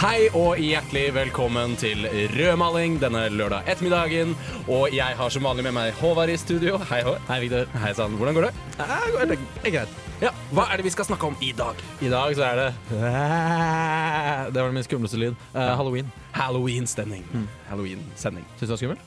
[0.00, 4.30] Hei og hjertelig velkommen til rødmaling denne lørdag ettermiddagen.
[4.64, 6.78] Og jeg har som vanlig med meg Håvard i studio.
[6.88, 7.26] Hei, Håvard.
[7.28, 7.68] Hei, Victor.
[7.82, 8.14] Hei sann.
[8.16, 8.52] Hvordan går det?
[8.78, 9.98] Det er greit.
[10.24, 11.76] Ja, Hva er det vi skal snakke om i dag?
[12.00, 12.70] I dag så er det
[14.54, 15.36] Det var min skumleste lyd.
[15.52, 16.08] Uh, Halloween.
[16.32, 17.28] Halloween-stemning.
[17.68, 18.48] Halloween-sending.
[18.56, 19.06] Syns du det var skummelt?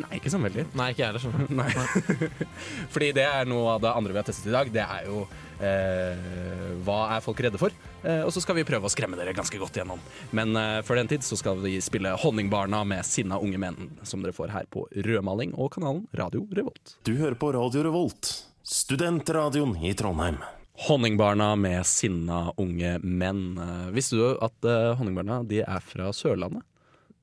[0.00, 0.64] Nei, ikke sånn veldig.
[0.80, 2.32] Nei, ikke jeg heller.
[2.96, 4.72] Fordi det er noe av det andre vi har testet i dag.
[4.72, 5.26] Det er jo
[5.60, 7.74] hva er folk redde for?
[8.02, 10.00] Eh, og så skal vi prøve å skremme dere ganske godt gjennom.
[10.36, 14.24] Men eh, før den tid så skal vi spille Honningbarna med sinna unge menn, som
[14.24, 16.96] dere får her på Rødmaling og kanalen Radio Revolt.
[17.06, 18.32] Du hører på Radio Revolt,
[18.66, 20.40] studentradioen i Trondheim.
[20.86, 23.44] Honningbarna med sinna unge menn.
[23.60, 26.64] Eh, Visste du at uh, Honningbarna de er fra Sørlandet?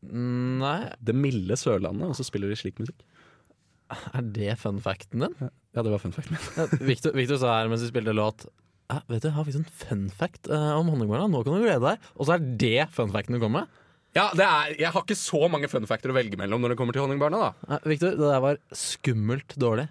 [0.08, 3.02] Nei, Det milde Sørlandet, og så spiller de slik musikk.
[4.18, 5.36] Er det fun facten din?
[5.40, 6.78] Ja, det var fun facten min.
[6.90, 8.48] Victor, Victor sa her mens vi spilte låt
[8.88, 11.28] ja, Vet du, jeg har faktisk en fun fact eh, om honningbarna.
[11.28, 12.08] Nå kan du glede deg.
[12.16, 13.84] Og så er det fun facten du kommer med.
[14.16, 16.78] Ja, det er, jeg har ikke så mange fun factor å velge mellom når det
[16.80, 17.68] kommer til Honningbarna, da.
[17.70, 19.86] Nei, Victor, det der var skummelt dårlig.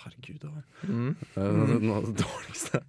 [0.00, 2.80] Herregud, det var Eh, noe av det dårligste.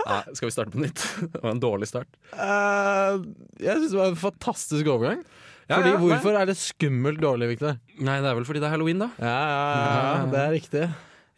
[0.00, 1.02] Nei, skal vi starte på nytt?
[1.20, 2.08] Det var en dårlig start.
[2.32, 3.20] Uh,
[3.60, 5.20] jeg syns det var en fantastisk overgang.
[5.70, 7.76] Ja, Fordi ja, Hvorfor er det skummelt dårlig, Victor?
[8.02, 9.06] Nei, det er vel fordi det er halloween, da.
[9.22, 10.86] Ja, ja, ja, det er riktig.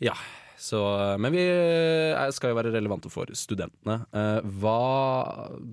[0.00, 0.14] Ja,
[0.56, 0.80] så,
[1.20, 3.98] Men vi eh, skal jo være relevante for studentene.
[4.16, 4.78] Eh, Hva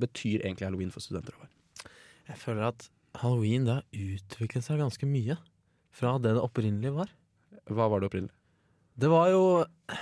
[0.01, 1.38] betyr egentlig halloween for studenter?
[2.27, 2.89] Jeg føler at
[3.21, 5.38] halloween det har utviklet seg ganske mye
[5.95, 7.13] fra det det opprinnelig var.
[7.69, 8.35] Hva var det opprinnelig?
[8.99, 9.44] Det var jo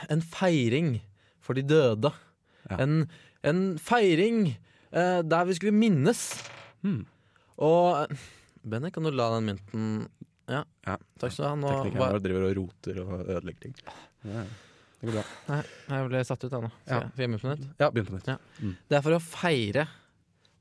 [0.09, 0.95] en feiring
[1.45, 2.09] for de døde.
[2.71, 2.79] Ja.
[2.81, 3.05] En,
[3.45, 4.49] en feiring
[4.89, 6.25] eh, der vi skulle minnes.
[6.81, 7.03] Hmm.
[7.61, 8.09] Og
[8.63, 10.07] Benny, kan du la den mynten
[10.47, 10.95] Ja, Ja.
[11.19, 11.55] takk skal du ha.
[11.59, 13.75] Nå, Teknikeren bare vår driver og roter og ødelegger ting.
[14.23, 14.43] Ja,
[15.01, 15.23] det går bra.
[15.49, 16.71] Nei, jeg ble satt ut ennå.
[16.87, 16.99] Ja.
[17.17, 17.65] begynn på nytt?
[17.79, 18.27] Ja, begynn på nytt.
[18.31, 18.37] Ja.
[18.89, 19.87] Det er for å feire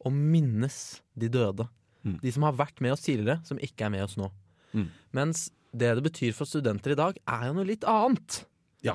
[0.04, 1.68] og minnes de døde.
[2.04, 2.20] Mm.
[2.22, 4.28] De som har vært med oss tidligere, som ikke er med oss nå.
[4.74, 4.88] Mm.
[5.16, 8.44] Mens det det betyr for studenter i dag, er jo noe litt annet.
[8.86, 8.94] Ja.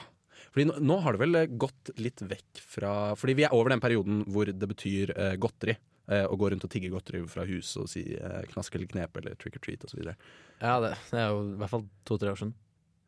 [0.52, 3.70] Fordi nå, nå har det vel eh, gått litt vekk fra Fordi vi er over
[3.72, 5.78] den perioden hvor det betyr eh, godteri.
[6.12, 9.16] Eh, å gå rundt og tigge godteri fra huset og si eh, knask eller knep
[9.22, 10.02] eller trick or treat osv.
[10.04, 12.54] Ja, det, det er jo i hvert fall to-tre år siden.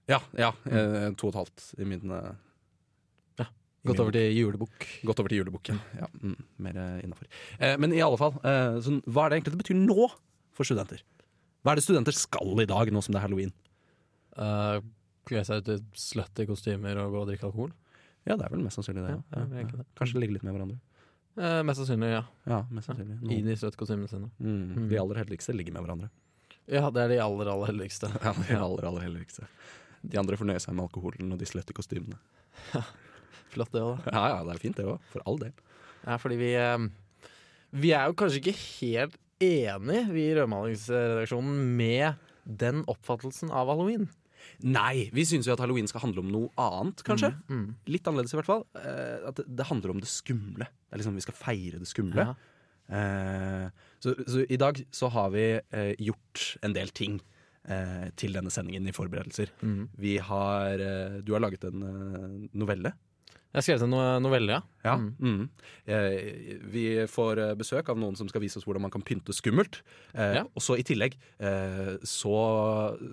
[0.08, 1.16] Ja, ja mm.
[1.19, 2.12] to og et halvt i min
[3.40, 3.46] Ja,
[3.88, 4.88] Gått over til julebukk.
[5.08, 5.80] Gått over til julebukken.
[6.00, 7.28] Ja, mm, mer innafor.
[7.59, 10.08] Eh, men i alle fall, eh, så hva er det egentlig det betyr nå
[10.56, 11.03] for studenter?
[11.63, 13.53] Hva er det studenter skal i dag, nå som det er halloween?
[14.36, 14.80] Uh,
[15.28, 17.72] Kle seg ut i slutty kostymer og gå og drikke alkohol.
[18.28, 19.13] Ja, det er vel mest sannsynlig det.
[19.16, 19.86] Ja, Ja, er.
[20.00, 20.80] Kanskje ligge litt med hverandre.
[21.38, 22.23] Eh, mest sannsynlig, ja.
[22.49, 23.17] Ja, mest sannsynlig.
[23.23, 23.47] I Noen.
[23.47, 24.29] de sluttkostymene sine.
[24.39, 26.09] Mm, de aller heldigste ligger med hverandre.
[26.69, 28.09] Ja, det er de aller, aller heldigste.
[28.23, 29.47] Ja, de aller, aller heldigste.
[30.03, 32.19] De andre fornøyer seg med alkoholen og de slette kostymene.
[33.53, 34.13] Flott, det òg, da.
[34.13, 35.53] Ja, ja, det er fint det òg, for all del.
[36.03, 36.88] Ja, fordi vi eh,
[37.83, 44.05] Vi er jo kanskje ikke helt enig, vi i Rødmalingsredaksjonen, med den oppfattelsen av halloween.
[44.64, 47.34] Nei, vi syns jo at halloween skal handle om noe annet, kanskje.
[47.50, 47.68] Mm.
[47.92, 48.66] Litt annerledes i hvert fall.
[48.80, 50.68] Eh, at det, det handler om det skumle.
[50.68, 52.28] Det er liksom Vi skal feire det skumle.
[52.94, 53.68] Eh,
[54.04, 57.22] så, så i dag så har vi eh, gjort en del ting
[57.70, 59.54] eh, til denne sendingen i forberedelser.
[59.64, 59.88] Mm.
[60.00, 62.30] Vi har eh, Du har laget en eh,
[62.60, 62.94] novelle.
[63.53, 64.62] Jeg har skrevet en novelle, ja.
[64.84, 64.94] Ja.
[64.97, 65.12] Mm.
[65.22, 65.44] Mm.
[65.86, 69.30] Eh, vi får eh, besøk av noen som skal vise oss hvordan man kan pynte
[69.38, 69.84] skummelt.
[70.18, 70.44] Eh, Ja.
[70.58, 72.34] Og så i tillegg eh, så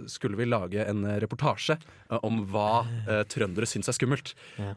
[0.08, 4.32] skulle vi lage en reportasje eh, om hva eh, trøndere syns er skummelt.
[4.56, 4.72] Ja.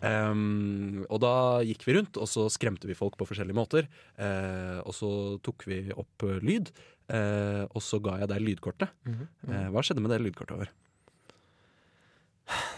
[1.07, 3.87] Og da gikk vi rundt, og så skremte vi folk på forskjellige måter.
[4.19, 5.13] Eh, og så
[5.47, 6.73] tok vi opp lyd,
[7.07, 8.91] eh, og så ga jeg deg lydkortet.
[9.07, 9.27] Mhm.
[9.47, 10.59] Eh, hva skjedde med det lydkortet?
[10.59, 10.75] over?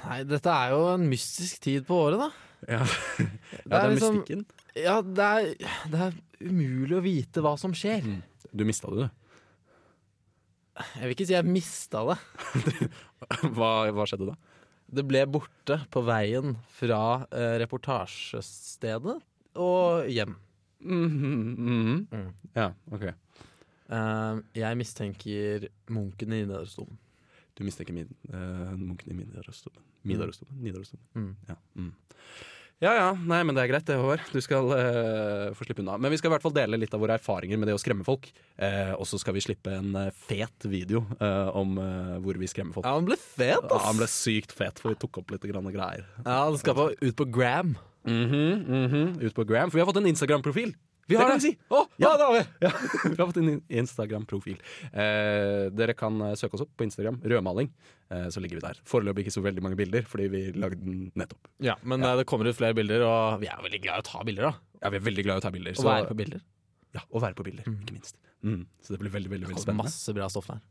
[0.05, 2.29] Nei, dette er jo en mystisk tid på året, da.
[2.67, 2.81] Ja,
[3.19, 3.27] ja
[3.65, 4.45] det er liksom- mystikken.
[4.75, 8.03] Ja, det er, det er umulig å vite hva som skjer.
[8.03, 8.23] Mm.
[8.55, 9.21] Du mista det, du.
[10.75, 12.17] Jeg vil ikke si jeg mista det.
[13.55, 14.33] Hva, hva skjedde da?
[14.95, 16.99] Det ble borte på veien fra
[17.31, 19.15] eh, reportasjestedet
[19.55, 20.35] og hjem.
[20.83, 22.07] Mhm.
[22.11, 22.27] Mm.
[22.57, 23.07] Ja, ok.
[23.85, 26.97] Uh, jeg mistenker munken i Nidarosdomen.
[27.55, 29.79] Du mistenker min, uh, munken i Nidarosdomen.
[30.03, 30.57] Nidarosdomen.
[30.59, 31.05] Nidarosdomen.
[31.15, 31.31] Mm.
[31.47, 31.55] Ja.
[31.79, 31.93] Mm.
[32.83, 34.25] Ja ja, nei, men det er greit det, Håvard.
[34.35, 35.95] Du skal uh, få slippe unna.
[35.95, 38.03] Men vi skal i hvert fall dele litt av våre erfaringer med det å skremme
[38.03, 38.27] folk.
[38.59, 39.95] Uh, og så skal vi slippe en
[40.27, 41.05] fet video
[41.55, 41.77] om
[42.25, 42.83] hvor vi skremmer folk.
[42.87, 43.71] Ja, han ble fet, ass!
[43.71, 46.03] Ja, han ble sykt fet, for vi tok opp litt grann greier.
[46.25, 47.77] Ja, han skal på, ut på Gram.
[48.05, 50.75] Mhm, mhm, Ut på Gram, for vi har fått en Instagram-profil.
[51.07, 51.41] Vi har det.
[51.43, 51.51] si.
[51.69, 52.43] Oh, ja, det har vi!
[53.09, 54.57] Vi har fått en Instagram-profil.
[54.89, 57.19] Eh, dere kan eh, søke oss opp på Instagram.
[57.23, 57.69] Rødmaling.
[58.09, 58.81] Eh, så ligger vi der.
[58.89, 61.49] Foreløpig ikke så veldig mange bilder, fordi vi lagde den nettopp.
[61.65, 62.15] Ja, Men ja.
[62.17, 64.79] det kommer ut flere bilder, og vi er veldig glad i å ta bilder, da.
[64.81, 65.77] Ja, Vi er veldig glad i å ta bilder.
[65.77, 66.45] Og være på bilder.
[66.95, 68.17] Ja, og være på bilder, ikke minst.
[68.45, 68.63] Mm.
[68.81, 69.85] Så det blir veldig, veldig, veldig spennende.
[69.89, 70.63] masse bra stoff der.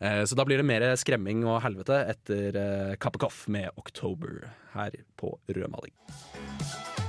[0.00, 4.46] Eh, så da blir det mer skremming og helvete etter eh, Kappekoff med October
[4.76, 5.94] her på Rødmaling.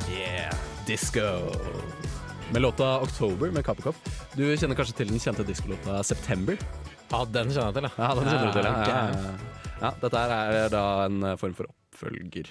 [0.10, 0.56] Yeah,
[0.88, 1.30] disco.
[2.54, 3.98] Med låta October med Kappekoff.
[4.34, 6.56] Du kjenner kanskje til den kjente diskolåta September?
[7.12, 9.34] Ja, den kjenner jeg til, Ja, den kjenner du til, ja.
[9.84, 12.50] ja, dette er da en eh, form for oppfølger.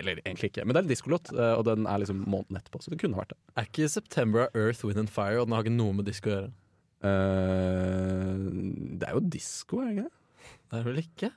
[0.00, 2.80] Eller egentlig ikke, men det er en diskolåt, eh, og den er liksom måneden etterpå,
[2.80, 3.38] så det kunne vært det.
[3.60, 6.30] Er ikke September av Earth, Wind and Fire, og den har ikke noe med disko
[6.30, 6.52] å gjøre?
[7.00, 8.48] Uh,
[9.00, 10.48] det er jo disko, er det ikke det?
[10.70, 11.30] Det er vel ikke?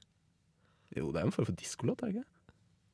[1.02, 2.30] Jo, det er en form for diskolåt, er det ikke?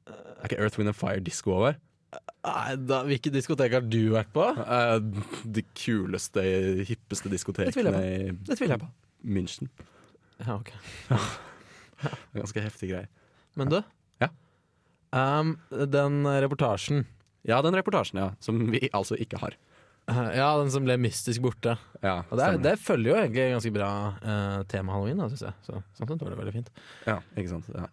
[0.09, 1.77] Er ikke Earth, Wind and Fire disko over?
[2.09, 4.45] Nei, da, Hvilke diskotek har du vært på?
[4.57, 4.97] Uh,
[5.45, 6.41] de kuleste,
[6.87, 8.89] hippeste diskotekene i Det tviler jeg på.
[9.29, 9.69] München.
[10.39, 10.71] Ja, ok.
[12.37, 13.09] Ganske heftig greie.
[13.59, 13.79] Men du?
[14.23, 14.29] Ja.
[15.11, 17.03] Um, den reportasjen
[17.47, 18.29] Ja, den reportasjen, ja.
[18.43, 19.57] Som vi altså ikke har.
[20.09, 21.75] Uh, Ja, den som ble mystisk borte.
[22.01, 23.91] Ja, Og det, er, det følger jo egentlig ganske bra
[24.23, 25.57] uh, tema halloween, syns jeg.
[25.67, 26.71] Så sånn sett var det veldig fint.
[27.05, 27.69] ja, ikke sant.
[27.75, 27.85] Ja.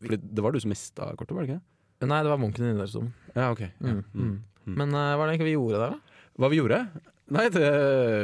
[0.00, 1.62] Fordi det var du som mista kortet, var det ikke?
[2.00, 3.12] Nei, det var munken i Nidarosdomen.
[3.34, 3.60] Ja, ok.
[3.60, 3.70] Ja.
[3.80, 4.30] Mm, Mm.
[4.66, 4.76] mm.
[4.76, 6.22] Men uh, hva er det egentlig vi gjorde der, da?
[6.40, 6.78] Hva vi gjorde?
[7.30, 7.66] Nei, det,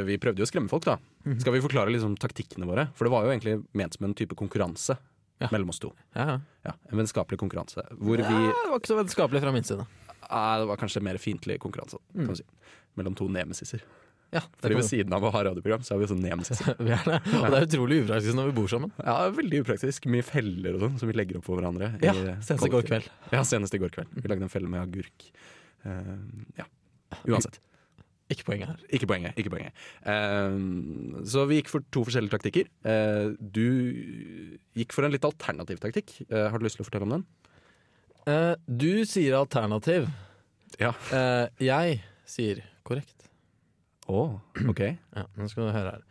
[0.07, 0.97] vi prøvde jo å skremme folk, da.
[1.25, 1.39] Mhm.
[1.41, 2.87] Skal vi forklare liksom taktikkene våre?
[2.97, 4.97] For det var jo egentlig ment som en type konkurranse
[5.39, 5.47] Ja.
[5.51, 5.91] mellom oss to.
[6.15, 6.39] Ja, ja.
[6.65, 7.83] Ja, En vennskapelig konkurranse.
[7.93, 9.85] Hvor vi det var ikke så vennskapelig fra min side.
[10.31, 12.27] Nei, Det var kanskje mer fiendtlig konkurranse, kan Mm.
[12.27, 12.43] du si.
[12.97, 13.81] Mellom to nemesiser.
[14.35, 16.31] Ja, Fordi ved siden av å ha radioprogram, så er vi sånn vi
[16.91, 17.19] er det.
[17.37, 18.91] Og det er utrolig upraktisk når vi bor sammen.
[18.99, 20.09] Ja, Veldig upraktisk.
[20.11, 21.93] Mye feller og sånn som vi legger opp for hverandre.
[22.03, 23.07] Ja, Senest i går kveld.
[23.31, 24.11] Ja, senest i går kveld.
[24.17, 25.29] Vi lagde en felle med agurk.
[25.87, 26.17] Uh,
[26.59, 26.67] ja.
[27.23, 27.61] Uansett.
[28.33, 28.79] Ikke poenget her.
[28.91, 29.37] Ikke poenget.
[29.39, 32.67] ikke poenget Uh, Så vi gikk for to forskjellige taktikker.
[32.83, 33.63] Uh, du
[34.77, 36.11] gikk for en litt alternativ taktikk.
[36.27, 37.27] Uh, har du lyst til å fortelle om den?
[38.67, 40.09] Du sier alternativ.
[40.81, 40.89] Ja.
[41.63, 43.26] Jeg sier korrekt.
[44.07, 44.21] Å,
[44.69, 44.81] ok.
[45.15, 46.03] Ja, nå skal du høre her.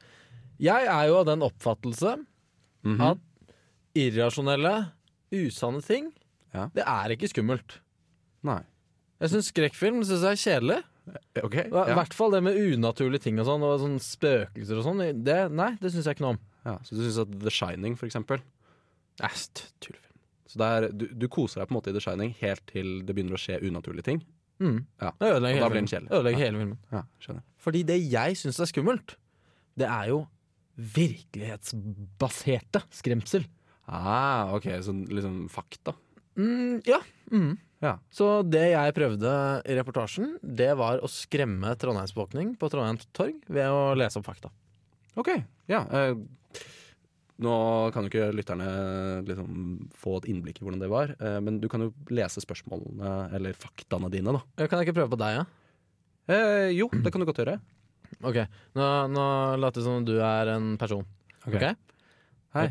[0.61, 2.17] Jeg er jo av den oppfattelse
[2.87, 3.01] Mhm.
[3.01, 3.19] at
[3.97, 4.93] irrasjonelle,
[5.33, 6.13] usanne ting,
[6.55, 6.69] Ja.
[6.75, 7.79] det er ikke skummelt.
[8.45, 8.63] Nei.
[9.21, 10.83] Jeg syns skrekkfilm synes jeg er kjedelig.
[11.43, 11.85] Okay, ja.
[11.87, 15.25] I hvert fall det med unaturlige ting og sånn, og sånn spøkelser og sånn.
[15.25, 16.41] Det, nei, det syns jeg ikke noe om.
[16.67, 18.41] Ja, så du syns at The Shining, for eksempel
[19.23, 20.19] Æsj, tullefilm.
[20.47, 23.01] Så det er, du, du koser deg på en måte i The Shining helt til
[23.07, 24.21] det begynner å skje unaturlige ting?
[24.61, 24.79] Mm.
[25.03, 25.11] Ja.
[25.21, 25.87] Det ødelegger hele filmen.
[25.91, 26.07] Kjell.
[26.11, 26.45] Ødelegger Ja.
[26.47, 26.79] hele filmen.
[26.93, 27.43] Ja, skjønner.
[27.67, 29.17] Fordi det jeg syns er skummelt,
[29.77, 30.23] det er jo
[30.77, 33.45] virkelighetsbaserte skremsel.
[33.87, 35.93] Ah, ok, så liksom fakta.
[36.37, 36.99] Mm, ja.
[37.33, 37.57] Mm.
[37.85, 37.99] Ja.
[38.11, 39.33] Så det jeg prøvde
[39.69, 44.51] i reportasjen, det var å skremme trondheimsbefolkning på Trondheim torg ved å lese opp fakta.
[45.17, 45.29] Ok,
[45.71, 45.85] ja.
[45.93, 46.15] Eh,
[47.43, 47.55] nå
[47.93, 48.67] kan jo ikke lytterne
[49.27, 53.33] liksom få et innblikk i hvordan det var, eh, men du kan jo lese spørsmålene
[53.37, 54.41] eller faktaene dine, da.
[54.63, 55.45] Jeg kan jeg ikke prøve på deg, ja?
[56.33, 57.59] Eh, jo, det kan du godt gjøre.
[58.25, 58.39] Ok,
[58.79, 59.27] Nå, nå
[59.61, 61.05] later det som du er en person.
[61.45, 61.55] Ok.
[61.59, 61.75] okay?
[62.57, 62.71] Hei.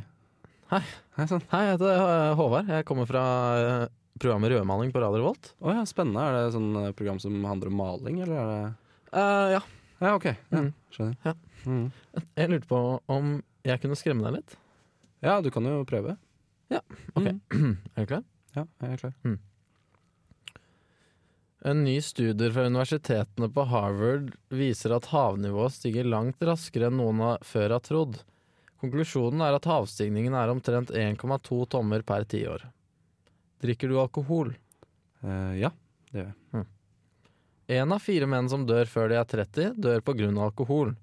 [0.72, 0.82] Hei.
[1.20, 1.44] Hei sånn.
[1.52, 2.72] Hei, jeg heter eh, Håvard.
[2.74, 3.24] Jeg kommer fra
[3.60, 3.86] eh,
[4.18, 5.52] programmet Rødmaling på Radio Revolt.
[5.62, 6.24] Oh, ja, spennende.
[6.26, 8.62] Er det sånn program som handler om maling, eller er det
[9.14, 9.62] uh, ja.
[10.02, 10.26] Ja, ok.
[10.34, 10.72] Ja, Mm.
[10.92, 11.16] skjønner.
[11.24, 11.34] Ja.
[11.70, 11.86] Mm.
[12.36, 12.80] Jeg lurte på
[13.12, 13.30] om
[13.66, 14.56] jeg kunne skremme deg litt.
[15.26, 16.16] ja, du kan jo prøve.
[16.72, 16.82] Ja,
[17.14, 17.28] ok.
[17.54, 17.76] Mm.
[17.96, 18.24] Er du klar?
[18.56, 19.14] Ja, jeg er klar.
[21.66, 27.24] En ny studie fra universitetene på Harvard viser at havnivået stiger langt raskere enn noen
[27.42, 28.20] før har trodd.
[28.84, 32.68] Konklusjonen er at havstigningen er omtrent 1,2 tommer per tiår.
[33.66, 34.54] Drikker du alkohol?
[35.26, 35.72] Uh, ja,
[36.12, 36.68] det gjør jeg.
[37.80, 40.30] Én av fire menn som dør før de er 30, dør pga.
[40.46, 40.94] alkohol.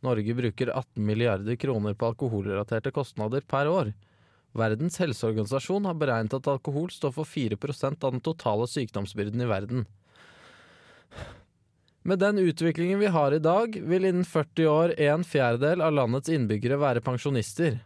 [0.00, 3.92] Norge bruker 18 milliarder kroner på alkoholrelaterte kostnader per år.
[4.56, 9.84] Verdens helseorganisasjon har beregnet at alkohol står for 4% av den totale sykdomsbyrden i verden.
[12.02, 16.32] Med den utviklingen vi har i dag, vil innen 40 år en fjerdedel av landets
[16.32, 17.78] innbyggere være pensjonister.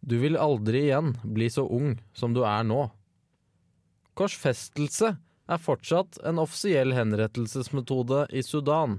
[0.00, 2.88] Du vil aldri igjen bli så ung som du er nå.
[4.18, 5.12] Korsfestelse
[5.46, 8.98] er fortsatt en offisiell henrettelsesmetode i Sudan.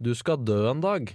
[0.00, 1.12] Du skal dø en dag.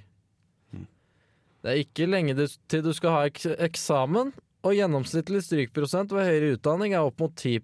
[1.65, 2.35] Det er ikke lenge
[2.69, 4.29] til du skal ha ek eksamen,
[4.65, 7.57] og gjennomsnittlig strykprosent ved høyere utdanning er opp mot 10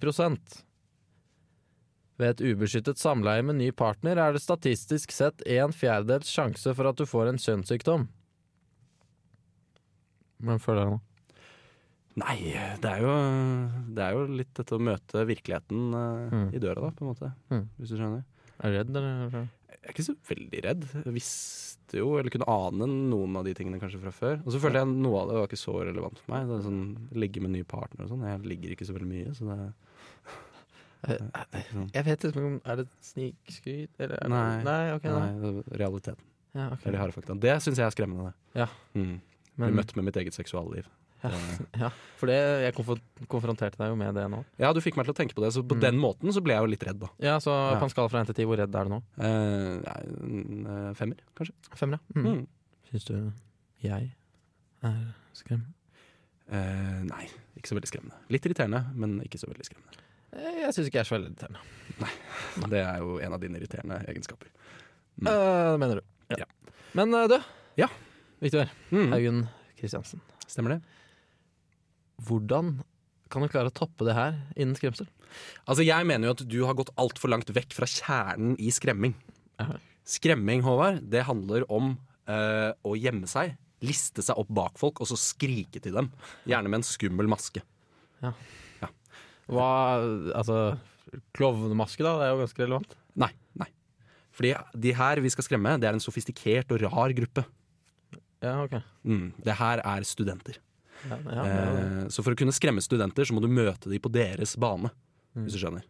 [2.21, 6.89] Ved et ubeskyttet samleie med ny partner er det statistisk sett en fjerdedels sjanse for
[6.89, 8.07] at du får en kjønnssykdom.
[10.41, 10.99] Hvem føler jeg nå?
[12.21, 12.35] Nei,
[12.83, 13.11] det er jo,
[13.95, 16.47] det er jo litt dette å møte virkeligheten uh, Mm.
[16.53, 17.29] i døra, da, på en måte.
[17.53, 17.65] Mm.
[17.77, 18.23] Hvis du skjønner.
[18.59, 19.47] Er du redd, eller?
[19.81, 20.83] Er ikke så veldig redd.
[20.93, 24.37] Jeg visste jo, eller kunne ane noen av de tingene kanskje fra før.
[24.45, 26.45] Og så følte jeg noe av det var ikke så relevant for meg.
[26.47, 26.83] Det er sånn,
[27.23, 28.27] Ligge med ny partner og sånn.
[28.29, 29.59] Jeg ligger ikke så veldig mye, så det
[31.09, 31.17] Eh,
[31.71, 31.87] sånn.
[31.95, 34.63] Jeg vet ikke om Er det snikskryt, eller er det Nei.
[34.67, 35.29] Nei, okay, nei.
[35.33, 36.27] Nei, realiteten.
[36.53, 36.89] Ja, okay.
[36.91, 37.37] Eller harde fakta.
[37.41, 38.29] Det syns jeg er skremmende.
[38.29, 38.61] Det.
[38.61, 38.67] Ja.
[38.93, 39.15] Mm.
[39.55, 40.89] Bli møtt med mitt eget seksualliv.
[41.23, 41.31] Ja.
[41.77, 42.73] Ja, for det, jeg
[43.29, 44.39] konfronterte deg jo med det nå.
[44.57, 45.81] Ja, du fikk meg til å tenke på det, så på Mm.
[45.81, 47.09] den måten så ble jeg jo litt redd, da.
[47.19, 47.79] Ja, så Ja.
[47.79, 49.01] på en skala fra 1 til 10, hvor redd er du nå?
[49.19, 51.53] Eh, eh, femmer, kanskje.
[51.77, 52.21] Femmer, ja.
[52.21, 52.25] Mm.
[52.25, 52.47] Mm.
[52.91, 53.31] Syns du
[53.83, 54.11] jeg
[54.83, 55.73] er skremmende?
[56.51, 58.17] Eh, nei, ikke så veldig skremmende.
[58.33, 59.97] Litt irriterende, men ikke så veldig skremmende.
[60.33, 61.59] Eh, Jeg syns ikke jeg er så veldig irriterende.
[62.01, 62.11] Nei,
[62.73, 64.47] Det er jo en av dine irriterende egenskaper.
[65.21, 65.27] Mm.
[65.27, 66.01] Eh, mener du.
[66.37, 66.45] Ja.
[66.97, 67.37] Men eh, du,
[67.77, 67.87] Ja.
[68.41, 69.11] Viktor Mm.
[69.13, 69.47] Haugen
[69.77, 70.19] Kristiansen.
[70.47, 70.81] Stemmer det?
[72.27, 72.75] Hvordan
[73.31, 75.07] kan du klare å toppe det her innen skremsel?
[75.65, 79.15] Altså, Jeg mener jo at du har gått altfor langt vekk fra kjernen i skremming.
[79.63, 79.77] Aha.
[80.07, 81.93] Skremming, Håvard, det handler om
[82.27, 83.55] øh, å gjemme seg.
[83.85, 86.09] Liste seg opp bak folk og så skrike til dem.
[86.49, 87.63] Gjerne med en skummel maske.
[88.21, 88.33] Ja.
[89.51, 89.69] Hva
[90.37, 90.57] Altså,
[91.35, 92.17] klovnemaske, da?
[92.19, 92.97] Det er jo ganske relevant.
[93.19, 93.67] Nei, nei.
[94.35, 94.53] Fordi
[94.85, 97.43] de her vi skal skremme, det er en sofistikert og rar gruppe.
[98.41, 98.77] Ja, ok.
[99.05, 100.57] Mm, det her er studenter.
[101.09, 101.45] Ja, ja.
[101.45, 104.91] Eh, så for å kunne skremme studenter, så må du møte dem på deres bane.
[105.31, 105.45] Mm.
[105.45, 105.85] Hvis du skjønner.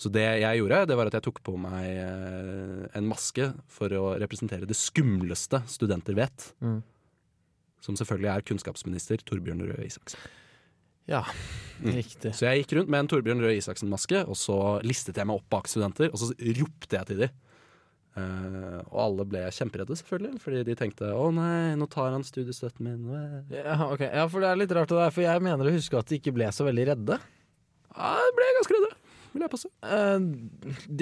[0.00, 3.92] Så det jeg gjorde, det var at jeg tok på meg eh, en maske for
[3.94, 6.48] å representere det skumleste studenter vet.
[6.64, 6.80] Mm.
[7.84, 10.18] Som selvfølgelig er kunnskapsminister Torbjørn Røe Isaksen.
[11.10, 11.22] ja
[11.82, 11.98] Mm.
[12.30, 15.48] Så jeg gikk rundt med en Torbjørn Røe Isaksen-maske, og så listet jeg meg opp
[15.50, 16.28] bak studenter, og så
[16.60, 17.32] ropte jeg til dem.
[18.14, 22.86] Eh, og alle ble kjemperedde, selvfølgelig, fordi de tenkte 'Å nei, nå tar han studiestøtten
[22.86, 23.08] min'.
[23.50, 24.06] Ja, okay.
[24.06, 26.20] ja, for det er litt rart det der, for jeg mener å huske at de
[26.20, 27.18] ikke ble så veldig redde.
[27.96, 28.92] Ja, jeg ble ganske redde,
[29.32, 29.70] vil jeg påstå.
[29.82, 30.18] Uh,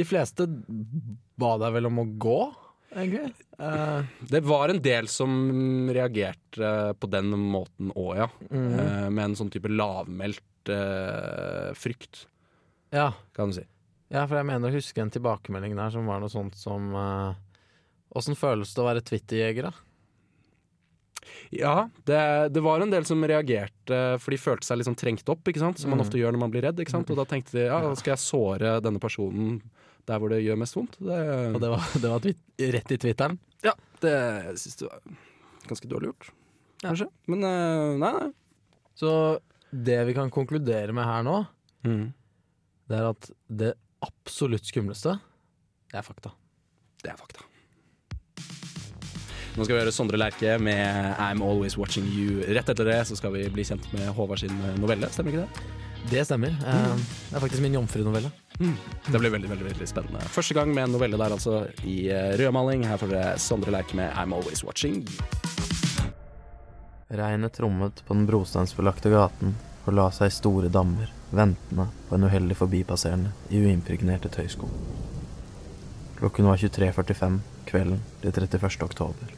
[0.01, 0.47] de fleste
[1.37, 2.41] ba deg vel om å gå,
[2.97, 3.35] egentlig?
[3.61, 5.31] Uh, Det var en del som
[5.93, 8.29] reagerte på den måten òg, ja.
[8.49, 8.73] mm.
[8.73, 12.27] Eh, med en sånn type lavmælt eh, frykt,
[12.93, 13.13] ja.
[13.37, 13.69] kan du si.
[14.13, 16.91] Ja, for jeg mener å huske en tilbakemelding der som var noe sånt som
[18.13, 19.73] Åssen uh, føles det å være Twitter-jeger, da?
[21.53, 22.19] Ja, det,
[22.53, 25.79] det var en del som reagerte, for de følte seg liksom trengt opp, ikke sant?
[25.81, 26.05] som man Mm.
[26.07, 26.81] ofte gjør når man blir redd.
[26.81, 27.11] ikke sant?
[27.13, 29.61] Og da tenkte de ja, skal jeg såre denne personen
[30.09, 30.97] der hvor det gjør mest vondt?
[30.99, 31.19] Det,
[31.55, 32.27] Og det var, det var
[32.77, 33.39] rett i Twitteren?
[33.63, 34.15] ja, det
[34.59, 35.05] syns jeg var
[35.69, 36.31] ganske dårlig gjort,
[36.83, 37.07] kanskje.
[37.31, 38.31] Men eh, nei, nei.
[38.99, 39.13] Så
[39.71, 41.37] det vi kan konkludere med her nå,
[41.87, 43.71] det er at det
[44.03, 45.17] absolutt skumleste,
[45.93, 46.33] det er fakta.
[47.03, 47.45] Det er fakta.
[49.53, 52.47] Nå skal vi høre Sondre Lerche med 'I'm Always Watching You'.
[52.55, 55.63] Rett etter det så skal vi bli kjent med Håvard sin novelle, stemmer ikke det?
[56.11, 56.49] Det stemmer.
[56.49, 56.97] Eh,
[57.31, 58.31] Det er faktisk min jomfrunovelle.
[58.59, 60.21] Det blir veldig veldig, veldig spennende.
[60.29, 62.85] Første gang med en novelle der, altså, i eh, rødmaling.
[62.87, 65.07] Her får dere Sondre Lerche med 'I'm Always Watching.
[67.11, 69.55] Regnet trommet på den brosteinsbelagte gaten
[69.87, 74.69] og la seg i store dammer, ventende på en uheldig forbipasserende i uimpregnerte tøysko.
[76.21, 78.79] Klokken var 23.45 kvelden til 31.
[78.85, 79.33] oktober.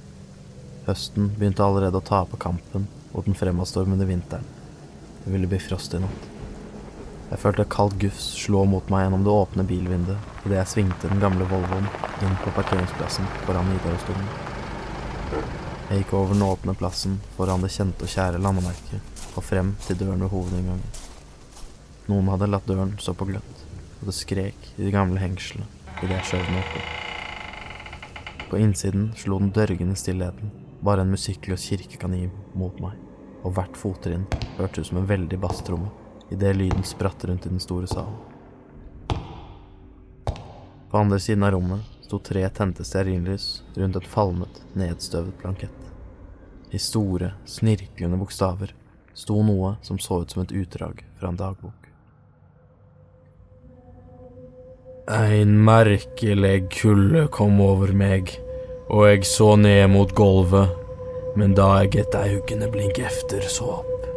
[0.85, 2.85] Høsten begynte allerede å ta på kampen
[3.15, 4.45] mot den fremadstormende vinteren.
[5.25, 6.27] Det ville bli frost i natt.
[7.31, 11.09] Jeg følte et kaldt gufs slå mot meg gjennom det åpne bilvinduet idet jeg svingte
[11.09, 11.89] den gamle Volvoen
[12.23, 14.29] inn på parkeringsplassen foran Nidarosdomen.
[15.89, 19.99] Jeg gikk over den åpne plassen foran det kjente og kjære landemerket og frem til
[20.01, 21.01] døren ved hovedinngangen.
[22.11, 23.65] Noen hadde latt døren stå på gløtt,
[24.01, 25.67] og det skrek i de gamle hengslene
[26.03, 26.83] idet jeg skjøv den oppe.
[28.51, 30.53] På innsiden slo den dørgende stillheten
[30.85, 32.99] bare en musikkløs kirkekanin mot meg,
[33.43, 34.27] og hvert fottrinn
[34.59, 35.89] hørtes ut som en veldig basstromme
[36.35, 38.21] idet lyden spratt rundt i den store salen.
[40.91, 45.81] På andre siden av rommet sto tre tente stearinlys rundt et falmet, nedstøvet blankett.
[46.71, 48.75] I store, snirklende bokstaver
[49.15, 51.85] sto noe som så ut som et utdrag fra en dagbok.
[55.11, 58.31] En merkelig kulde kom over meg,
[58.89, 60.73] og jeg så ned mot gulvet,
[61.37, 64.09] men da jeg et øyeblink efter så opp,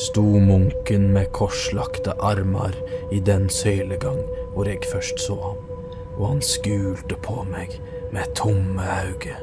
[0.00, 2.72] sto munken med korslagte armer
[3.12, 4.22] i den søylegang
[4.54, 5.62] hvor jeg først så ham,
[6.16, 7.76] og han skulte på meg
[8.14, 9.36] med tomme øyne.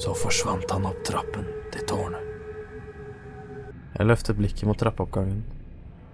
[0.00, 2.29] Så forsvant han opp trappen til tårnet.
[4.00, 5.42] Jeg løftet blikket mot trappeoppgangen.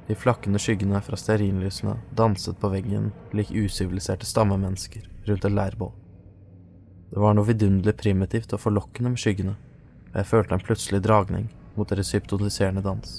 [0.09, 5.93] De flakkende skyggene fra stearinlysene danset på veggen lik usiviliserte stammemennesker rundt et leirbål.
[7.13, 9.55] Det var noe vidunderlig primitivt og forlokkende med skyggene,
[10.09, 13.15] og jeg følte en plutselig dragning mot deres hypnotiserende dans.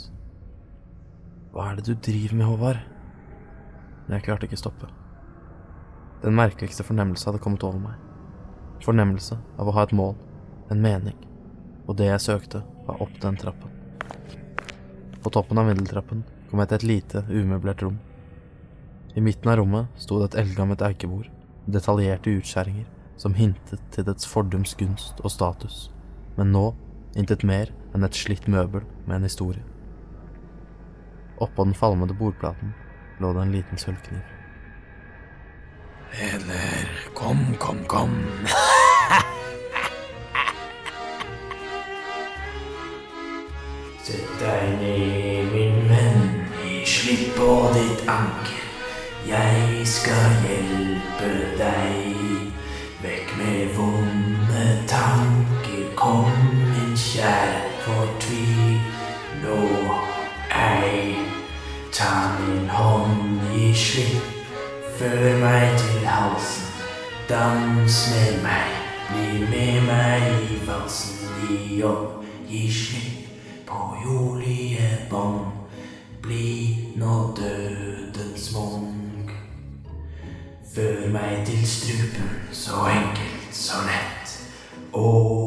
[1.55, 2.83] Hva er det du driver med, Håvard?
[4.03, 4.91] Men jeg klarte ikke stoppe.
[6.25, 7.95] Den merkeligste fornemmelse hadde kommet over meg.
[8.83, 10.19] Fornemmelse av å ha et mål,
[10.67, 11.15] en mening,
[11.87, 13.71] og det jeg søkte, var opp den trappen.
[15.27, 17.97] På toppen av middeltrappen kom jeg til et lite, umøblert rom.
[19.11, 21.25] I midten av rommet sto det et eldgammelt eikebord,
[21.67, 22.85] detaljerte utskjæringer
[23.19, 25.89] som hintet til dets fordums gunst og status,
[26.39, 26.63] men nå
[27.19, 29.67] intet mer enn et slitt møbel med en historie.
[31.43, 32.71] Oppå den falmede bordplaten
[33.19, 34.23] lå det en liten sølvkniv.
[36.31, 36.87] Eller
[37.19, 38.21] kom, kom, kom.
[44.07, 46.27] Sett deg ned, min venn,
[46.87, 48.61] slipp på ditt anker.
[49.27, 52.53] Jeg skal hjelpe deg.
[53.03, 56.31] Vekk med vonde tanker, kom
[56.69, 58.79] min kjære, fortvil
[59.43, 59.59] nå
[60.55, 61.19] ei.
[61.91, 64.33] Ta min hånd, gi slipp,
[65.01, 66.71] før meg til halsen.
[67.27, 71.39] Dans med meg, bli med meg i valsen.
[71.43, 73.26] Gi opp, gi slipp
[73.67, 75.45] på jordlige bånd.
[76.21, 79.31] Bli nå dødens munk.
[80.75, 84.37] Før meg til strupen, så enkelt, så lett.
[84.93, 85.46] Over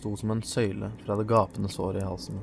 [0.00, 2.40] sto som en søyle fra det gapende såret i halsen.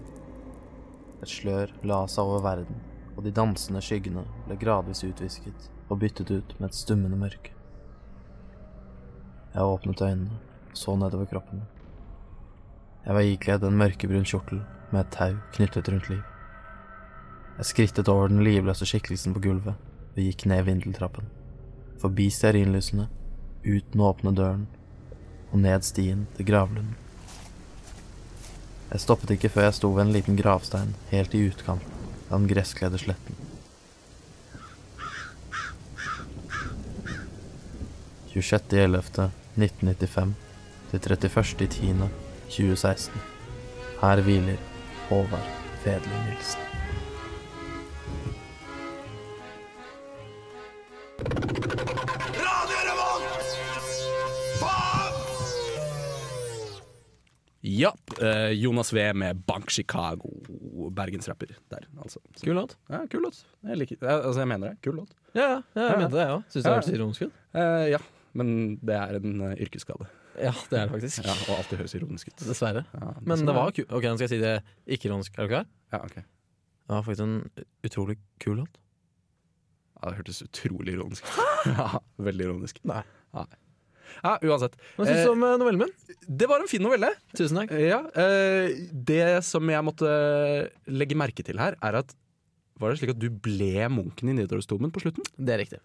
[1.21, 2.81] Et slør la seg over verden,
[3.15, 7.55] og de dansende skyggene ble gradvis utvisket og byttet ut med et stummende mørke.
[9.55, 10.37] Jeg åpnet øynene
[10.69, 11.63] og så nedover kroppen.
[13.05, 16.21] Jeg var ikledd en mørkebrun kjortel med et tau knyttet rundt liv.
[17.57, 19.73] Jeg skrittet over den livløse skikkelsen på gulvet
[20.13, 21.25] og gikk ned vindeltrappen.
[21.97, 23.07] Forbi stearinlysene,
[23.65, 24.67] ut den åpne døren
[25.49, 27.06] og ned stien til gravlunden.
[28.91, 31.91] Jeg stoppet ikke før jeg sto ved en liten gravstein helt i utkanten
[32.29, 33.35] av den gresskledde sletten.
[38.37, 40.33] ...26.11.1995
[40.91, 43.11] til 31.10.2016.
[44.03, 44.59] Her hviler
[45.09, 45.49] Håvard
[45.81, 46.66] Fedli Nilsen.
[58.21, 58.27] Ja.
[58.47, 60.29] eh, Jonas V med Bank Chicago.
[60.91, 62.19] Bergensrapper der, altså.
[62.35, 62.75] Så- Kul låt.
[62.89, 63.43] Ja, kul låt.
[63.63, 64.77] Jeg, liker, altså, jeg mener det.
[64.81, 65.11] Kul låt.
[65.35, 65.97] Ja, ja, jeg Ja.
[65.97, 66.43] mente det, jeg òg.
[66.49, 66.75] Syns det Ja.
[66.77, 67.33] hørtes ironisk ut.
[67.53, 67.97] Uh, ja,
[68.33, 70.07] men det er en uh, yrkesskade.
[70.41, 71.23] Ja, det er det faktisk.
[71.25, 72.35] Ja, og alltid høres ironisk ut.
[72.47, 72.85] Dessverre.
[72.93, 73.91] Ja, Men sånn det var kult.
[73.91, 75.33] Ok, nå skal jeg si det ikke-ironisk.
[75.37, 75.65] Er du klar?
[75.93, 76.15] Ja, ok.
[76.15, 77.49] Det var faktisk en
[77.83, 78.77] utrolig kul låt.
[80.01, 81.39] Ja, det hørtes utrolig ironisk ut.
[81.77, 82.79] ja, veldig ironisk.
[82.85, 83.01] Nei.
[83.33, 83.45] Ja.
[84.23, 84.75] Ja, uansett.
[84.97, 86.15] Hva syns Eh, du om eh, novellen min?
[86.27, 87.09] Det var en fin novelle.
[87.37, 87.71] Tusen takk.
[87.81, 90.07] Ja, eh, Det som jeg måtte
[90.87, 92.15] legge merke til her, er at
[92.79, 95.23] Var det slik at du ble munken i Nidarosdomen på slutten?
[95.37, 95.79] Det er riktig.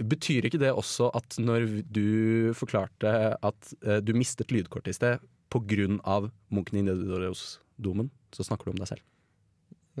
[0.00, 5.18] Betyr ikke det også at når du forklarte at eh, du mistet lydkortet i sted
[5.50, 6.30] pga.
[6.54, 9.02] munken i Nidarosdomen, så snakker du om deg selv?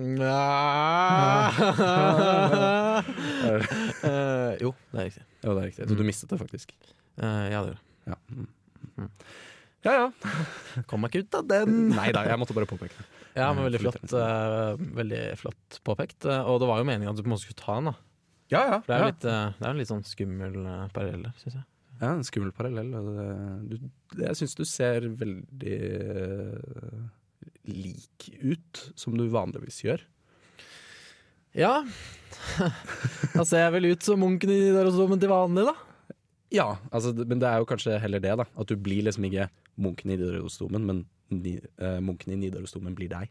[4.00, 5.22] Eh, jo, det er riktig.
[5.44, 5.86] Jo, det er riktig.
[5.88, 6.72] Så du mistet det faktisk.
[7.20, 7.80] Eh, ja, det gjør.
[8.10, 9.08] Ja, mm.
[9.86, 9.94] ja.
[9.94, 10.06] ja.
[10.90, 11.80] Kom meg ikke ut av den!
[11.98, 13.08] Nei da, jeg måtte bare påpeke det.
[13.38, 16.24] Ja, men veldig flott, lytterne eh, veldig flott påpekt.
[16.26, 17.96] Eh, og det var jo meningen at du på en måte skulle ta den, da.
[18.50, 18.78] Ja, ja.
[18.82, 19.12] For det er jo ja.
[19.12, 20.56] litt, eh, det er en litt sånn skummel
[20.96, 21.66] parallell der, syns jeg.
[22.00, 22.94] Ja, en skummel parallell.
[23.68, 23.76] Du,
[24.16, 27.02] jeg syns du ser veldig eh,
[27.68, 30.02] lik ut, som du vanligvis gjør.
[31.56, 31.82] Ja.
[33.36, 35.76] da ser jeg vel ut som munken i Nidarosdomen til vanlig, da.
[36.50, 38.46] Ja, altså, men det er jo kanskje heller det, da.
[38.58, 39.48] At du blir liksom ikke
[39.80, 43.30] munken i Nidarosdomen, men ni, uh, munken i Nidarosdomen blir deg.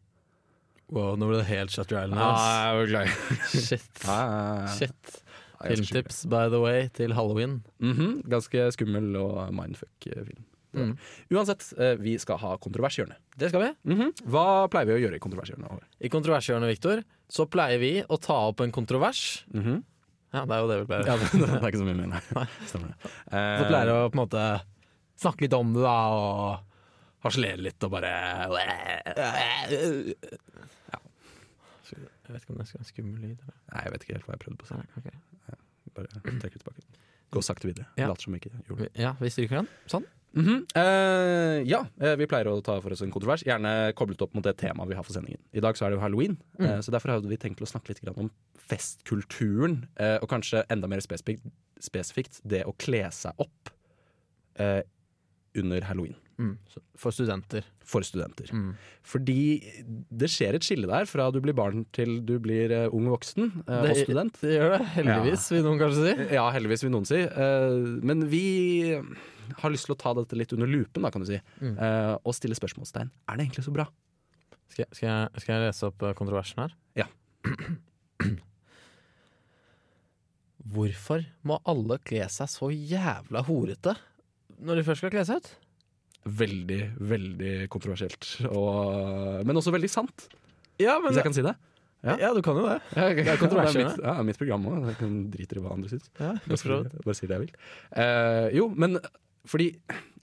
[0.89, 2.17] Wow, nå ble det helt Shutter Island.
[2.23, 3.17] Ah, jeg beklager.
[3.67, 3.89] Shit.
[4.07, 4.21] Ja.
[4.73, 5.17] Shit.
[5.59, 7.57] Så Filmtips, by the way, til halloween.
[7.83, 10.45] Mhm, Ganske skummel og mindfuck-film.
[10.77, 10.91] Mm.
[11.33, 13.17] Uansett, eh, vi skal ha kontrovershjørnet.
[13.41, 13.69] Det skal vi.
[13.91, 14.11] Mhm.
[14.29, 15.83] Hva pleier vi å gjøre i kontrovershjørnet?
[15.99, 19.43] I kontrovershjørnet, Viktor, så pleier vi å ta opp en kontrovers.
[19.51, 19.83] Mhm.
[20.29, 21.07] Ja, det er jo det vi pleier.
[21.09, 22.47] Ja, det, det er ikke så mye mer, nei.
[22.69, 23.13] Stemmer det.
[23.33, 24.43] Så pleier vi å på en måte
[25.19, 26.65] snakke litt om det, da, og
[27.19, 28.11] Harselere litt og bare
[32.29, 33.39] Jeg vet ikke om det skal være skummel lyd.
[33.41, 33.55] eller?
[33.73, 34.77] Nei, jeg vet ikke helt hva jeg prøvde på.
[34.77, 35.57] Nei, okay.
[35.97, 36.83] Bare trekker tilbake.
[37.33, 37.87] Gå sakte videre.
[37.97, 38.07] Ja.
[38.11, 38.91] Later som ikke gjorde det.
[39.01, 39.69] Ja, vi stryker den.
[39.89, 40.05] Sånn.
[40.37, 40.65] Mhm.
[40.77, 43.43] uh, ja, eh, vi pleier å ta for oss en kontrovers.
[43.47, 45.41] Gjerne koblet opp mot det temaet vi har for sendingen.
[45.53, 47.89] I dag så er det jo halloween, eh, så derfor hadde vi tenkt å snakke
[47.89, 48.29] litt om
[48.69, 49.87] festkulturen.
[49.99, 51.41] Uh, og kanskje enda mer spesifikt,
[51.81, 53.75] spesifikt det å kle seg opp
[55.55, 56.55] under halloween Mm.
[56.95, 57.65] For studenter.
[57.83, 58.47] for studenter.
[58.53, 58.75] Mm.
[59.03, 59.41] Fordi
[60.21, 63.49] det skjer et skille der fra du blir barn til du blir uh, ung voksen
[63.65, 64.37] eh, og student.
[64.39, 66.27] Det gjør det, heldigvis, vil noen kanskje si.
[66.37, 67.19] Ja, heldigvis vil noen si.
[67.25, 68.45] Uh, men vi
[69.57, 71.39] har lyst til å ta dette litt under lupen, da, kan du si.
[71.61, 71.75] Mm.
[71.79, 73.09] uh, og stille spørsmålstegn.
[73.29, 73.85] Er det egentlig så bra?
[74.69, 76.75] Skal, jeg- skal, jeg, skal jeg lese opp eh, kontroversen her?
[76.99, 77.07] Ja.
[80.69, 83.95] Hvorfor må alle kle seg så jævla horete
[84.59, 85.49] når de først skal kle seg ut?
[86.39, 88.27] Veldig, veldig kontroversielt.
[88.51, 90.27] Og, men også veldig sant,
[90.79, 91.55] Ja, hvis jeg kan si det.
[92.03, 92.29] ja.
[92.35, 92.75] du kan jo det.
[92.93, 94.83] det er det er mitt, ja, mitt program òg.
[94.91, 96.11] Jeg kan drite i hva andre syns.
[96.19, 97.55] Ja, Bare, sier det jeg vil.
[97.95, 98.99] Uh, jo, men
[99.47, 99.73] fordi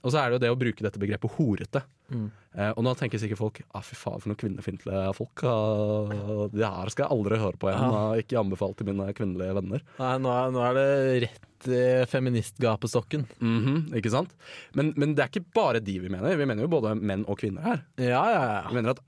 [0.05, 1.81] Og så er det jo det å bruke dette begrepet horete.
[2.13, 2.27] Mm.
[2.53, 5.43] Eh, og nå tenker sikkert folk ah, fy faen for noen kvinnefiendtlige folk.
[5.43, 7.83] ah, det her skal jeg aldri høre på igjen.
[7.83, 8.03] Ja.
[8.03, 9.83] ah, ikke anbefalt til mine kvinnelige venner.
[9.97, 10.87] Nei, nå er, nå er det
[11.25, 13.25] rett i feministgapestokken.
[13.41, 14.37] -hmm, ikke sant?
[14.77, 16.37] Men, men det er ikke bare de vi mener.
[16.37, 17.83] Vi mener jo både menn og kvinner her.
[17.97, 19.01] Ja, ja, Vi mener at,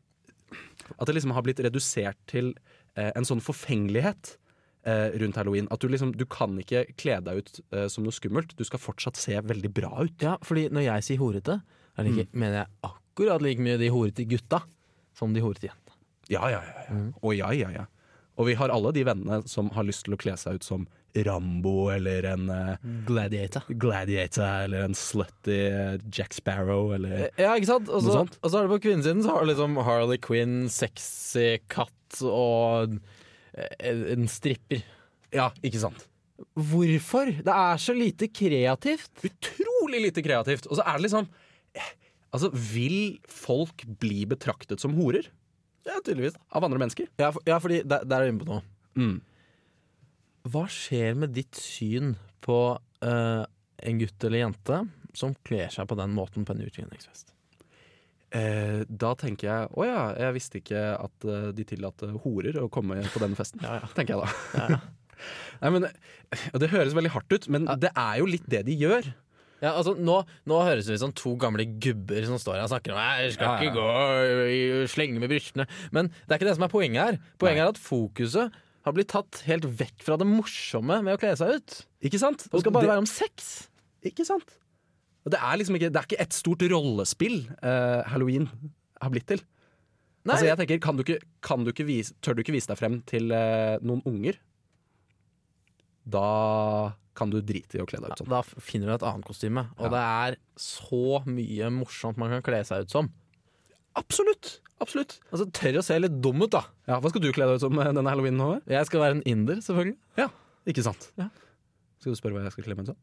[0.98, 2.56] at det liksom har blitt redusert til
[2.98, 4.36] eh, en sånn forfengelighet
[4.88, 5.68] eh, rundt halloween.
[5.74, 8.56] At du liksom, du kan ikke kle deg ut eh, som noe skummelt.
[8.60, 10.16] Du skal fortsatt se veldig bra ut.
[10.24, 11.60] Ja, fordi når jeg sier horete,
[11.98, 14.64] er det ikke, mener jeg akkurat like mye de horete gutta
[15.18, 15.98] som de horete jentene.
[16.30, 16.86] Ja, ja, ja.
[16.88, 17.02] ja.
[17.26, 17.88] Og ja, ja, ja.
[18.40, 20.88] Og vi har alle de vennene som har lyst til å kle seg ut som
[21.26, 23.66] Rambo eller en eh, Gladiator.
[23.82, 27.90] Gladiator eller en slutty eh, Jack Sparrow eller Ja, ikke sant?
[27.90, 28.38] Og Noe så sånt.
[28.40, 32.94] og så er det på kvinnesiden så har du liksom Harley Quinn, sexy katt og
[32.94, 33.18] eh,
[33.54, 34.84] en stripper.
[35.36, 36.06] Ja, ikke sant?
[36.56, 37.32] Hvorfor?
[37.44, 39.12] Det er så lite kreativt.
[39.26, 40.70] Utrolig lite kreativt.
[40.70, 41.28] Og så er det liksom
[41.76, 41.96] eh,
[42.30, 45.26] Altså, vil folk bli betraktet som horer?
[45.88, 46.36] Ja, tydeligvis.
[46.54, 47.08] Av andre mennesker?
[47.18, 48.62] Ja, for, ja fordi der, der er vi inne på noe.
[49.00, 49.16] Mm.
[50.54, 52.14] Hva skjer med ditt syn
[52.46, 53.44] på uh,
[53.82, 54.84] en gutt eller jente
[55.18, 57.34] som kler seg på den måten på en utviklingsfest?
[58.36, 62.68] Eh, da tenker jeg å ja, jeg visste ikke at eh, de tillater horer å
[62.72, 63.64] komme på denne festen.
[63.66, 63.90] Ja, ja.
[63.98, 64.80] Tenker jeg da.
[65.64, 65.88] Nei, men,
[66.62, 69.10] det høres veldig hardt ut, men det er jo litt det de gjør.
[69.60, 72.72] Ja, altså nå, nå høres det ut som to gamle gubber som står her og
[72.72, 73.66] snakker om Jeg skal Ja, ja.
[73.66, 73.88] ikke gå
[74.86, 75.66] og slenge med brystene.
[75.96, 77.20] Men det er ikke det som er poenget her.
[77.42, 78.56] Poenget er at fokuset
[78.88, 81.76] har blitt tatt helt vekk fra det morsomme med å kle seg ut.
[82.08, 82.48] Ikke sant?
[82.48, 83.52] Det skal bare det, være om sex.
[84.08, 84.56] Ikke sant?
[85.30, 88.48] Og det er liksom ikke, det er ikke et stort rollespill uh, halloween
[88.98, 89.44] har blitt til.
[90.26, 92.68] Nei, Altså jeg tenker, kan du ikke, kan du ikke vise, Tør du ikke vise
[92.72, 94.40] deg frem til uh, noen unger,
[96.10, 96.26] da
[97.20, 98.32] kan du drite i å kle deg ut sånn.
[98.32, 99.66] da finner du et annet kostyme.
[99.78, 99.92] Og Ja.
[99.94, 103.12] det er så mye morsomt man kan kle seg ut som.
[104.00, 104.60] Absolutt!
[104.80, 106.62] absolutt Altså Tør å se litt dum ut, da.
[106.88, 108.40] Ja, Hva skal du kle deg ut som eh, denne halloweenen?
[108.40, 108.64] Håvard?
[108.72, 109.98] Jeg skal være en inder, selvfølgelig.
[110.18, 110.30] Ja,
[110.72, 111.12] ikke sant?
[111.20, 111.28] Ja.
[112.00, 113.00] Skal du spørre hva jeg skal kle meg ut som?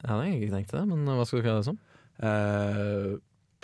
[0.00, 1.78] Jeg hadde egentlig ikke tenkt det, men hva skal du kalle det som?
[2.20, 3.10] Eh,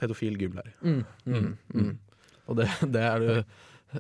[0.01, 0.75] pedofil gymlærer.
[0.85, 1.95] Mm, mm, mm.
[2.47, 3.31] Og det, det er du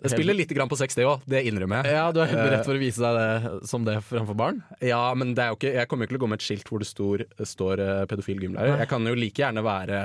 [0.02, 1.22] Jeg spiller litt på sex, det òg.
[1.30, 1.94] Det innrømmer jeg.
[1.96, 4.58] Ja, du er helt beredt for å vise deg det som det framfor barn?
[4.84, 6.46] Ja, men det er jo ikke, jeg kommer jo ikke til å gå med et
[6.48, 8.82] skilt hvor det står, står eh, pedofil gymlærer.
[8.82, 10.00] Jeg kan jo like gjerne være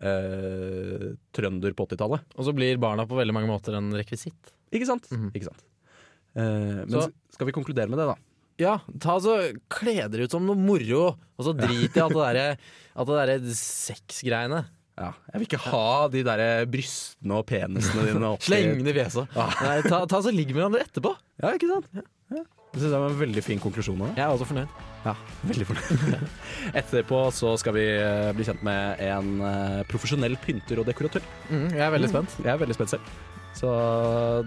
[0.00, 2.24] eh, trønder på 80-tallet.
[2.36, 4.54] Og så blir barna på veldig mange måter en rekvisitt.
[4.74, 5.10] Ikke sant?
[5.12, 5.28] Mhm.
[5.36, 5.66] Ikke sant?
[6.36, 8.16] Eh, men Så- skal vi konkludere med det, da?
[8.60, 9.36] Ja, ta så
[9.72, 12.48] kle dere ut som noe moro, og så drit i alt det derre
[12.96, 14.64] det derre sexgreiene.
[14.96, 15.10] Ja.
[15.28, 16.42] Jeg vil ikke ha de der
[16.72, 19.34] brystene og penisene dine oppi Sleng det i fjeset.
[19.36, 21.12] Nei, ta, ta så ligg med hverandre etterpå.
[21.42, 21.90] Ja, ikke sant?
[22.32, 22.46] Ja.
[22.72, 24.00] Det synes jeg var en veldig fin konklusjon.
[24.04, 24.16] av.
[24.16, 24.80] Jeg er også fornøyd.
[25.06, 25.12] Ja,
[25.48, 26.24] veldig fornøyd.
[26.80, 31.24] Etterpå så skal vi eh, bli kjent med en eh, profesjonell pynter og dekoratør.
[31.48, 32.36] Mm, jeg er veldig spent.
[32.42, 33.14] Jeg er veldig spent selv.
[33.56, 33.70] Så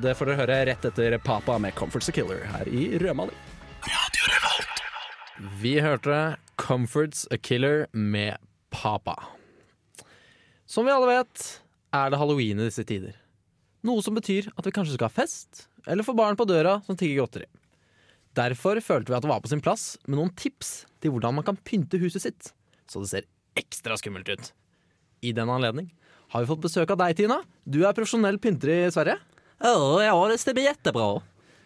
[0.04, 3.38] det får dere høre rett etter Papa med Comfort's a Killer her i Rødmaling.
[5.60, 8.38] Vi hørte 'Comforts a Killer' med
[8.70, 9.16] Papa.
[10.66, 11.62] Som vi alle vet,
[11.94, 13.16] er det halloween i disse tider.
[13.84, 16.96] Noe som betyr at vi kanskje skal ha fest, eller få barn på døra som
[16.96, 17.48] tigger godteri.
[18.36, 21.48] Derfor følte vi at det var på sin plass med noen tips til hvordan man
[21.48, 22.52] kan pynte huset sitt,
[22.88, 23.28] så det ser
[23.60, 24.52] ekstra skummelt ut.
[25.22, 25.90] I den anledning
[26.30, 27.42] har vi fått besøk av deg, Tina.
[27.66, 29.18] Du er profesjonell pynter i Sverige.
[29.60, 29.76] Ja,
[30.06, 31.10] ja, det stemmer jättebra.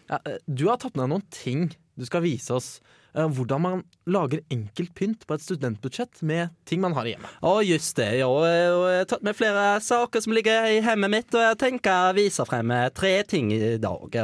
[0.08, 2.68] Ja, eh, du har tatt med deg noen ting du skal vise oss
[3.16, 7.30] uh, hvordan man lager enkelt pynt på et studentbudsjett med ting man har hjemme.
[7.44, 8.10] Å, just det.
[8.20, 12.10] Ja, jeg har tatt med flere saker som ligger i hjemmet mitt, og jeg tenker
[12.10, 14.18] å vise frem eh, tre ting i dag.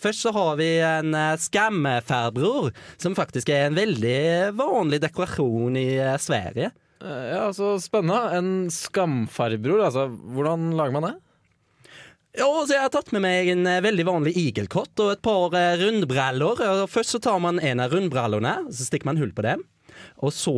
[0.00, 2.70] Først så har vi en eh, skamfarbror,
[3.02, 4.20] som faktisk er en veldig
[4.58, 5.88] vanlig dekorasjon i
[6.22, 6.70] Sverige.
[7.00, 8.36] Ja, så spennende.
[8.36, 10.06] En skamfarbror, altså.
[10.10, 11.16] Hvordan lager man det?
[12.38, 15.50] Ja, så Jeg har tatt med meg en eh, veldig vanlig igelkott og et par
[15.50, 16.86] rundbreller rundbriller.
[16.90, 19.64] Først så tar man en av rundbrillene, så stikker man hull på dem.
[20.22, 20.54] Og så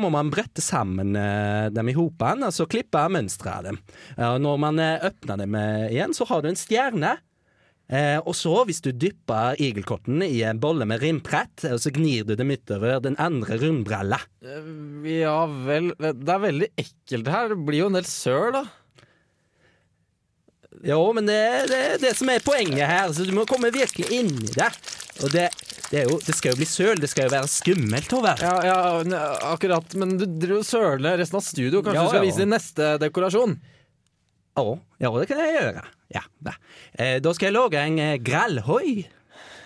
[0.00, 3.80] må man brette sammen eh, dem i hopen og så klippe mønsteret av dem.
[4.44, 7.16] Når man eh, åpner dem eh, igjen, så har du en stjerne.
[7.86, 12.34] Eh, og så, hvis du dypper igelkotten i en bolle med rimprett, så gnir du
[12.38, 14.18] dem utover den andre rundbrella.
[14.42, 14.72] Eh,
[15.20, 15.92] Ja vel.
[15.98, 17.52] Det er veldig ekkelt her.
[17.52, 18.64] Det blir jo en del søl, da.
[20.84, 23.12] Jo, men det er det, det som er poenget her.
[23.14, 24.68] Så du må komme virkelig inn i det.
[25.24, 25.46] Og det,
[25.90, 27.00] det, jo, det skal jo bli søl.
[27.00, 28.42] Det skal jo være skummelt, Håvard.
[28.44, 29.96] Ja, ja, akkurat.
[29.98, 31.82] Men du driver jo søler resten av studio.
[31.82, 33.56] Kanskje Ja, du skal vise din neste dekorasjon?
[34.56, 34.64] Ja,
[35.04, 35.84] ja, det kan jeg gjøre.
[36.14, 36.56] Ja, da.
[36.96, 39.06] Eh, da skal jeg lage en eh, grellhoi.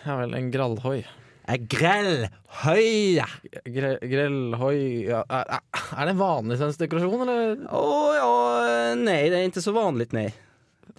[0.06, 1.00] Ja vel, en grallhoi.
[1.50, 2.86] En grellhoi.
[3.18, 3.26] ja.
[3.66, 7.66] Gre grellhoi ja, er, er det en vanlig dekorasjon, eller?
[7.70, 7.82] Å
[8.16, 8.30] ja,
[8.98, 10.28] nei, det er ikke så vanlig, nei.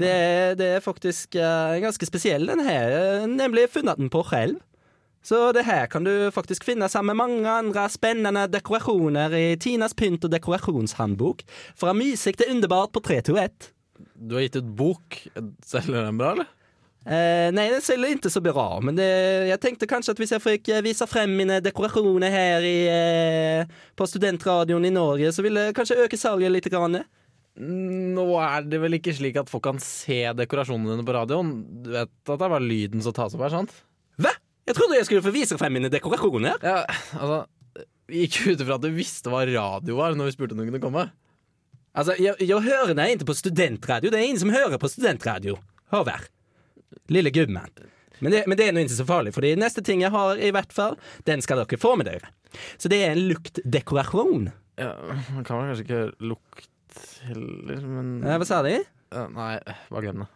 [0.02, 3.26] Det, det er faktisk uh, ganske spesiell, den her.
[3.30, 4.60] Nemlig funnet den på selv.
[5.22, 9.94] Så det her kan du faktisk finne sammen med mange andre spennende dekorasjoner i Tinas
[9.94, 11.44] pynt- og dekorasjonshåndbok.
[11.78, 13.70] Fra mysig til underbart på 321.
[14.18, 15.22] Du har gitt ut bok.
[15.66, 16.50] Selger den bra, eller?
[17.02, 19.08] Eh, nei, den selger ikke så bra, men det,
[19.50, 23.80] jeg tenkte kanskje at hvis jeg fikk eh, vise frem mine dekorasjoner her i, eh,
[23.98, 26.70] på studentradioen i Norge, så ville det kanskje øke salget litt.
[26.70, 27.02] Grann.
[27.60, 31.50] Nå er det vel ikke slik at folk kan se dekorasjonene dine på radioen?
[31.84, 33.74] Du vet at det er bare lyden som tas opp her, sant?
[34.22, 34.32] Hva?
[34.70, 36.62] Jeg trodde jeg skulle få vise frem mine dekorasjoner.
[36.64, 36.86] Ja,
[37.18, 37.42] altså
[38.12, 40.68] Vi gikk ut ifra at du visste hva radio var når vi spurte om du
[40.70, 41.06] kunne komme.
[41.92, 44.12] Altså, jeg, jeg hører deg ikke på studentradio.
[44.14, 45.58] Det er ingen som hører på studentradio.
[45.92, 46.30] Håvard.
[47.12, 47.60] Lille gubben.
[48.22, 50.52] Men det, men det er nå ikke så farlig, for neste ting jeg har, i
[50.54, 50.96] hvert fall,
[51.28, 52.30] den skal dere få med dere.
[52.80, 54.52] Så det er en luktdekorasjon.
[54.80, 54.92] Ja,
[55.34, 56.70] Man kan vel kanskje ikke lukte
[57.28, 58.78] heller, men Eh, hva sa de?
[59.12, 59.56] Ja, Nei,
[59.92, 60.30] bare glem det.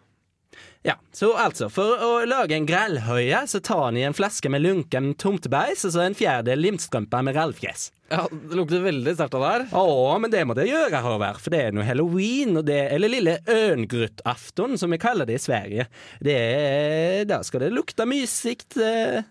[0.85, 5.09] Ja, så altså, for å lage en grellhøye, så tar ni en flaske med lunken
[5.19, 7.89] tomtebeis og så en fjerdedel limstrømpe med rallfjes.
[8.13, 9.65] Ja, Det lukter veldig sterkt av det her.
[9.81, 13.11] Å, men det må det gjøre, Håvard, for det er noe halloween, og det, eller
[13.11, 15.87] lille ørngruttafton, som vi kaller det i Sverige.
[16.23, 18.77] Det er, da skal det lukte mysikt.
[18.77, 19.23] eh,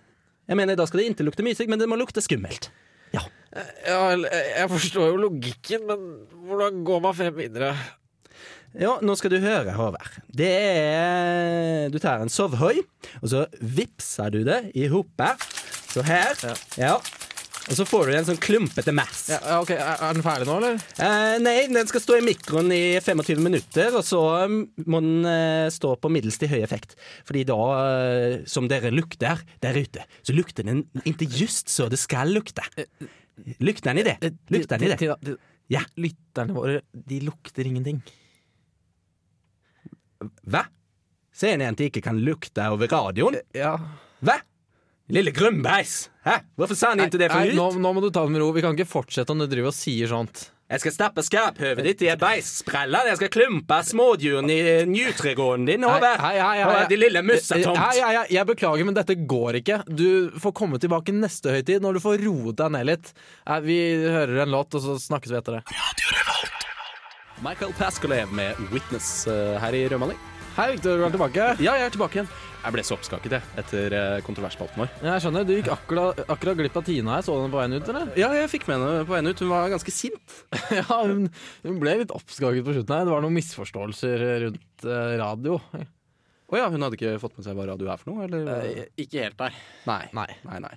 [0.50, 2.68] Jeg mener, da skal det ikke lukte mysikt, men det må lukte skummelt.
[3.54, 3.98] Ja.
[4.14, 6.08] Jeg forstår jo logikken, men
[6.48, 7.74] hvordan går man frem videre?
[8.74, 10.16] Ja, nå skal du høre, Håvard.
[10.34, 12.82] Det er Du tar en sovhoi,
[13.22, 15.46] og så vipser du det i hopet.
[15.94, 16.34] Så her.
[16.42, 16.56] Ja.
[16.80, 16.96] Ja.
[17.64, 19.22] Og så får du en sånn klumpete mass.
[19.32, 20.82] Ja, ok, Er den ferdig nå, eller?
[21.00, 25.28] Eh, nei, den skal stå i mikroen i 25 minutter, og så mm, må den
[25.30, 26.92] eh, stå på middels til høy effekt.
[27.24, 32.02] Fordi da, eh, som dere lukter der ute, så lukter den ikke just så det
[32.02, 32.66] skal lukte.
[33.60, 34.16] Lukter i det?
[34.54, 34.98] Lukter i det?
[35.00, 35.16] Tina,
[35.72, 35.80] Ja.
[35.96, 38.02] Lytterne våre, de lukter ingenting.
[40.48, 40.64] Hva?
[41.34, 43.40] Sier ni at de ikke kan lukte over radioen?
[43.56, 43.74] Ja.
[44.24, 44.38] Hva?
[45.12, 46.06] Lille grønnbeis!
[46.24, 46.38] Hæ?
[46.56, 47.56] Hvorfor sa han ikke det Nei, forut?
[47.58, 48.52] nå, nå må du ta det med ro.
[48.56, 50.46] Vi kan ikke fortsette om du driver og sier sånt.
[50.64, 53.02] Jeg skal stappe skarphøvet ditt i ei beissprelle.
[53.10, 55.84] Jeg skal klumpe smådyrene i njutregården din.
[55.84, 56.16] over.
[56.22, 56.86] Hei, hei, hei, hei.
[56.88, 57.76] De lille mussetomt.
[57.76, 59.82] Hei, hei, hei, jeg beklager, men dette går ikke.
[59.92, 63.12] Du får komme tilbake neste høytid når du får roet deg ned litt.
[63.66, 65.62] Vi hører en låt, og så snakkes vi etter det.
[67.44, 70.18] Michael Paskolev med 'Witness' eh, her i Rødmaling.
[70.56, 71.46] Hei, Victor, du er tilbake.
[71.60, 72.28] Ja, jeg er tilbake igjen.
[72.64, 74.92] Jeg ble så oppskaket jeg, etter eh, kontroversspalten vår.
[75.04, 77.24] Jeg skjønner, Du gikk akkurat, akkurat glipp av Tina her.
[77.26, 78.12] Så du henne på veien ut, eller?
[78.16, 79.42] Ja, jeg fikk med henne på veien ut.
[79.44, 80.36] Hun var ganske sint.
[80.78, 81.26] Ja, hun,
[81.66, 83.04] hun ble litt oppskaket på slutten her.
[83.04, 85.58] Det var noen misforståelser rundt eh, radio.
[86.48, 88.24] Å ja, hun hadde ikke fått med seg hva radio er for noe?
[88.28, 88.48] Eller?
[88.64, 89.58] Eh, ikke helt der.
[89.88, 90.00] nei.
[90.16, 90.28] Nei.
[90.48, 90.72] nei, nei.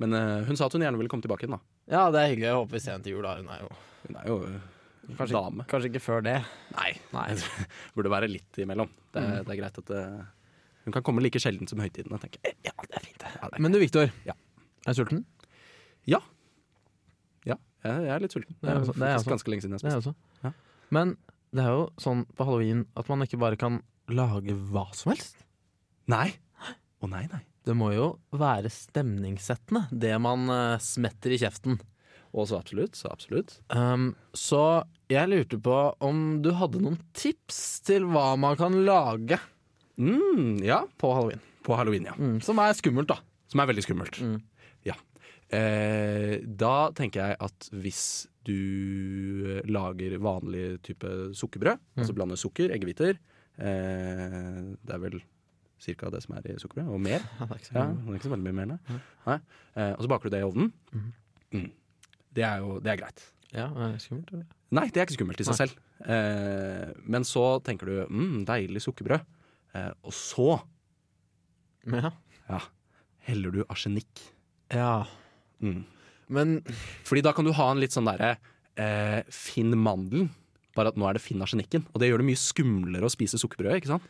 [0.00, 1.60] Men uh, hun sa at hun gjerne ville komme tilbake igjen, da.
[1.92, 2.46] Ja, det er hyggelig.
[2.48, 3.24] Jeg håper vi ser henne til jul.
[3.26, 3.34] da.
[3.40, 3.72] Hun er jo
[4.06, 4.60] Hun er jo eh,
[5.18, 5.66] kanskje, dame.
[5.72, 6.36] kanskje ikke før det.
[6.76, 6.92] Nei.
[7.16, 7.26] Nei.
[7.96, 8.88] Burde være litt imellom.
[9.12, 10.20] Det, er- det er greit at eh,
[10.90, 12.58] hun kan komme like sjelden som høytidene, tenker jeg.
[12.66, 13.22] Ja, det er fint.
[13.24, 14.10] Ja, det er Men du, Victor.
[14.26, 14.34] Ja.
[14.84, 15.24] Er du sulten?
[16.10, 16.20] Ja.
[17.46, 18.56] Ja, jeg, jeg er litt sulten.
[18.60, 19.34] Det er også- det er faktisk også.
[19.36, 20.14] ganske lenge siden jeg Det er jeg også.
[20.44, 20.52] Ja.
[20.90, 21.16] Men
[21.54, 25.36] det er jo sånn på halloween at man ikke bare kan lage hva som helst.
[26.08, 26.34] Nei.
[27.00, 27.40] Å nei, nei.
[27.64, 31.78] Det må jo være stemningssettende, det man eh, smetter i kjeften.
[32.32, 32.92] Og så absolutt.
[32.94, 33.56] Så absolutt.
[33.70, 39.38] Um, så jeg lurte på om du hadde noen tips til hva man kan lage
[40.00, 40.80] Mm, ja.
[40.98, 41.40] på halloween.
[41.66, 42.14] På halloween, ja.
[42.16, 43.18] Mm, som er skummelt, da.
[43.52, 44.20] Som er veldig skummelt.
[44.24, 44.38] Mm.
[44.88, 44.96] Ja.
[45.52, 48.02] Eh, da tenker jeg at hvis
[48.48, 53.18] du lager vanlig type sukkerbrød, altså blander sukker, eggehviter
[53.60, 55.18] eh, Det er vel
[55.80, 56.10] ca.
[56.14, 57.26] det som er i sukkerbrød, og mer.
[57.40, 59.00] Ja, det er ikke så Ja, det er ikke så veldig mye mer, nei.
[59.26, 59.36] nei.
[59.76, 60.72] Eh, og så baker du det i ovnen.
[61.52, 61.68] Mm.
[62.38, 63.26] Det er jo det er greit.
[63.50, 64.46] Ja, er det skummelt, eller?
[64.70, 65.60] Nei, det er ikke skummelt i seg Nei.
[65.64, 65.78] selv.
[66.14, 69.26] Eh, men så tenker du mm, deilig sukkerbrød.
[69.74, 70.60] Eh, og så
[71.86, 72.10] Ja.
[72.48, 72.60] ja,
[73.28, 74.20] heller du arsenikk.
[74.72, 75.06] ja.
[75.62, 75.84] Mm.
[76.30, 76.62] Men
[77.04, 78.36] Fordi da kan du ha en litt sånn derre
[78.80, 80.30] eh, Finn mandelen,
[80.76, 81.84] bare at nå er det Finn arsenikken.
[81.92, 84.06] Og det gjør det mye skumlere å spise sukkerbrød, ikke sant?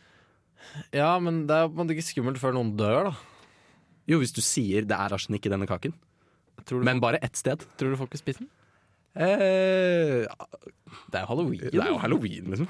[0.93, 3.13] Ja, men det er på en måte ikke skummelt før noen dør, da.
[4.07, 5.91] Jo, hvis du sier det er arsenikk i denne kaken.
[6.71, 7.65] Men bare ett sted.
[7.75, 8.49] tror du folk vil spise den?
[9.15, 10.23] Eh,
[11.11, 11.59] Det er jo halloween.
[11.73, 12.69] det er jo halloween, liksom.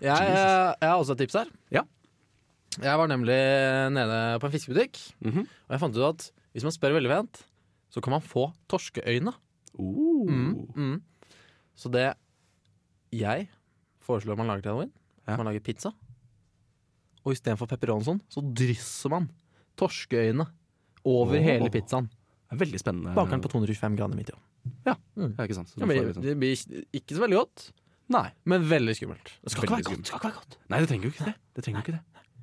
[0.00, 1.52] Jeg, jeg, jeg har også et tips her.
[1.70, 1.84] Ja.
[2.78, 3.36] Jeg var nemlig
[3.90, 5.40] nede på en fiskebutikk, Mhm.
[5.42, 7.42] og jeg fant ut at hvis man spør veldig pent,
[7.90, 9.32] så kan man få torskeøyne.
[9.78, 10.26] Uh.
[10.30, 11.02] Mm, mm.
[11.76, 12.14] Så det
[13.12, 13.48] jeg
[14.06, 14.92] foreslår man lager til halloween,
[15.26, 15.36] Ja.
[15.36, 15.92] man lager pizza,
[17.24, 19.30] og istedenfor pepperoni sånn, så drysser man
[19.76, 20.46] torskeøyne
[21.04, 21.42] over oh.
[21.42, 22.08] hele pizzaen.
[22.50, 23.14] Det er veldig spennende.
[23.14, 24.46] Baker den på 225 grader midt i ovnen.
[24.86, 24.94] Ja,
[25.44, 25.68] ikke sant.
[25.70, 27.72] Så Det du får blir, sånn- det blir ikke så veldig godt,
[28.10, 28.30] Nei.
[28.44, 29.24] men veldig skummelt.
[29.42, 30.02] Det skal ikke Veldig være godt.
[30.02, 30.56] Det skal ikke være godt.
[30.68, 31.34] Nei, det trenger jo ikke det.
[31.54, 32.00] Det ikke det.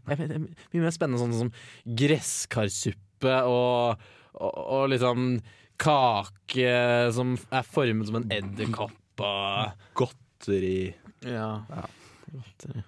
[0.08, 1.52] Mye mer spennende sånn som
[2.00, 4.04] gresskarsuppe og,
[4.38, 5.30] og, og liksom
[5.78, 6.72] kake
[7.14, 10.94] som er formet som en edderkopp og Godteri
[11.26, 11.50] Ja.
[11.70, 11.84] Ja.
[12.32, 12.86] Godteri.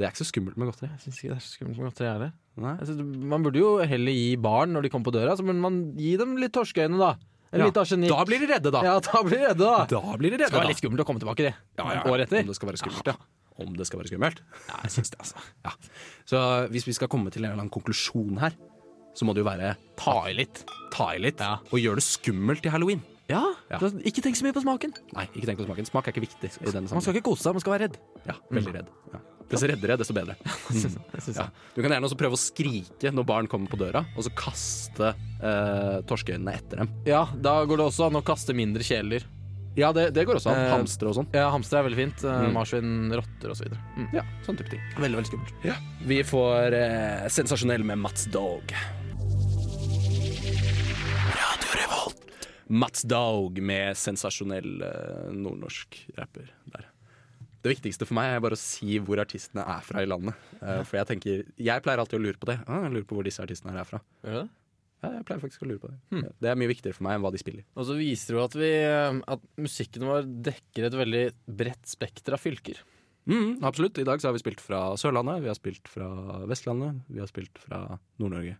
[0.00, 0.88] Det er ikke så skummelt med godteri.
[0.94, 2.30] Jeg synes ikke det er så skummelt med godteri heller.
[2.60, 5.80] Jeg man burde jo heller gi barn når de kommer på døra, så burde man
[5.98, 7.10] gi dem litt torskeøyne, da.
[7.50, 7.66] Ja.
[7.74, 8.80] Da blir de redde, da.
[8.86, 9.84] Ja, da blir de redde, da.
[9.90, 11.54] Da blir de Det skal være litt skummelt å komme tilbake, det.
[11.80, 12.46] Ja, ja, Året etter.
[12.46, 13.16] Det skal være skummelt, ja.
[13.60, 14.40] Om det skal være skummelt.
[14.68, 15.36] Ja, jeg syns det, altså.
[15.66, 15.72] Ja.
[16.30, 16.42] Så
[16.72, 18.56] hvis vi skal komme til en eller annen konklusjon her,
[19.14, 20.64] så må det jo være Ta i litt.
[20.94, 21.56] ta i litt Ja.
[21.70, 23.02] og gjøre det skummelt til halloween.
[23.30, 23.78] Ja, Ja.
[23.78, 24.92] Ikke tenk så mye på smaken.
[25.14, 25.86] Nei, ikke tenk på smaken.
[25.86, 27.98] Smak er ikke viktig i denne Man skal ikke kose seg, man skal være redd.
[28.26, 28.88] Ja, veldig redd.
[29.12, 29.20] Ja.
[29.50, 30.34] Dess reddere, desto bedre.
[31.34, 31.48] Ja.
[31.74, 35.10] Du kan gjerne også prøve å skrike når barn kommer på døra, og så kaste
[35.42, 36.90] eh, torskeøynene etter dem.
[37.06, 39.26] Ja, da går det også an å kaste mindre kjæledyr.
[39.78, 40.58] Ja, det, det går også an.
[40.64, 41.28] Eh, Hamstere og sånn.
[41.36, 42.24] Ja, hamstere er veldig fint.
[42.26, 42.52] Eh, Mm.
[42.56, 43.68] Marsvin, rotter osv.
[43.96, 44.08] Mm.
[44.16, 44.82] Ja, sånn type ting.
[44.98, 45.52] Veldig, veldig skummelt.
[45.64, 45.76] Ja.
[46.10, 48.74] Vi får eh, sensasjonell med Mats Dog.
[52.70, 56.84] Mats Dog med sensasjonell eh, nordnorsk rapper der.
[57.60, 60.38] Det viktigste for meg er bare å si hvor artistene er fra i landet.
[60.62, 62.60] Eh, for jeg tenker, jeg pleier alltid å lure på det.
[62.70, 64.00] Ah, jeg lurer på hvor disse artistene er fra.
[64.24, 64.44] Ja.
[65.00, 65.98] Ja, jeg pleier faktisk å lure på det.
[66.12, 66.24] Hmm.
[66.44, 67.64] Det er mye viktigere for meg enn hva de spiller.
[67.72, 71.22] Og så viser det jo at, vi, eh, at musikken vår dekker et veldig
[71.60, 72.82] bredt spekter av fylker.
[73.30, 73.98] Mm, absolutt.
[74.00, 76.08] I dag så har vi spilt fra Sørlandet, vi har spilt fra
[76.50, 77.82] Vestlandet, vi har spilt fra
[78.20, 78.56] Nord-Norge.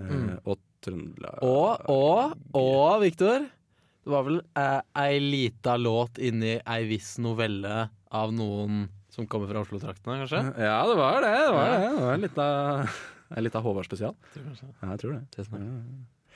[0.00, 1.42] Eh, Og Trøndelag.
[1.44, 7.90] Og, og, og, Viktor, det var vel eh, ei lita låt inni ei viss novelle
[8.10, 10.42] av noen som kommer fra Oslo-traktene, kanskje?
[10.62, 11.34] Ja, det var det.
[11.34, 11.80] Det var, det.
[11.90, 12.94] Det var en en
[13.38, 14.14] litt av Håvard spesial.
[14.36, 15.22] Ja, jeg tror det.
[15.38, 15.46] Er.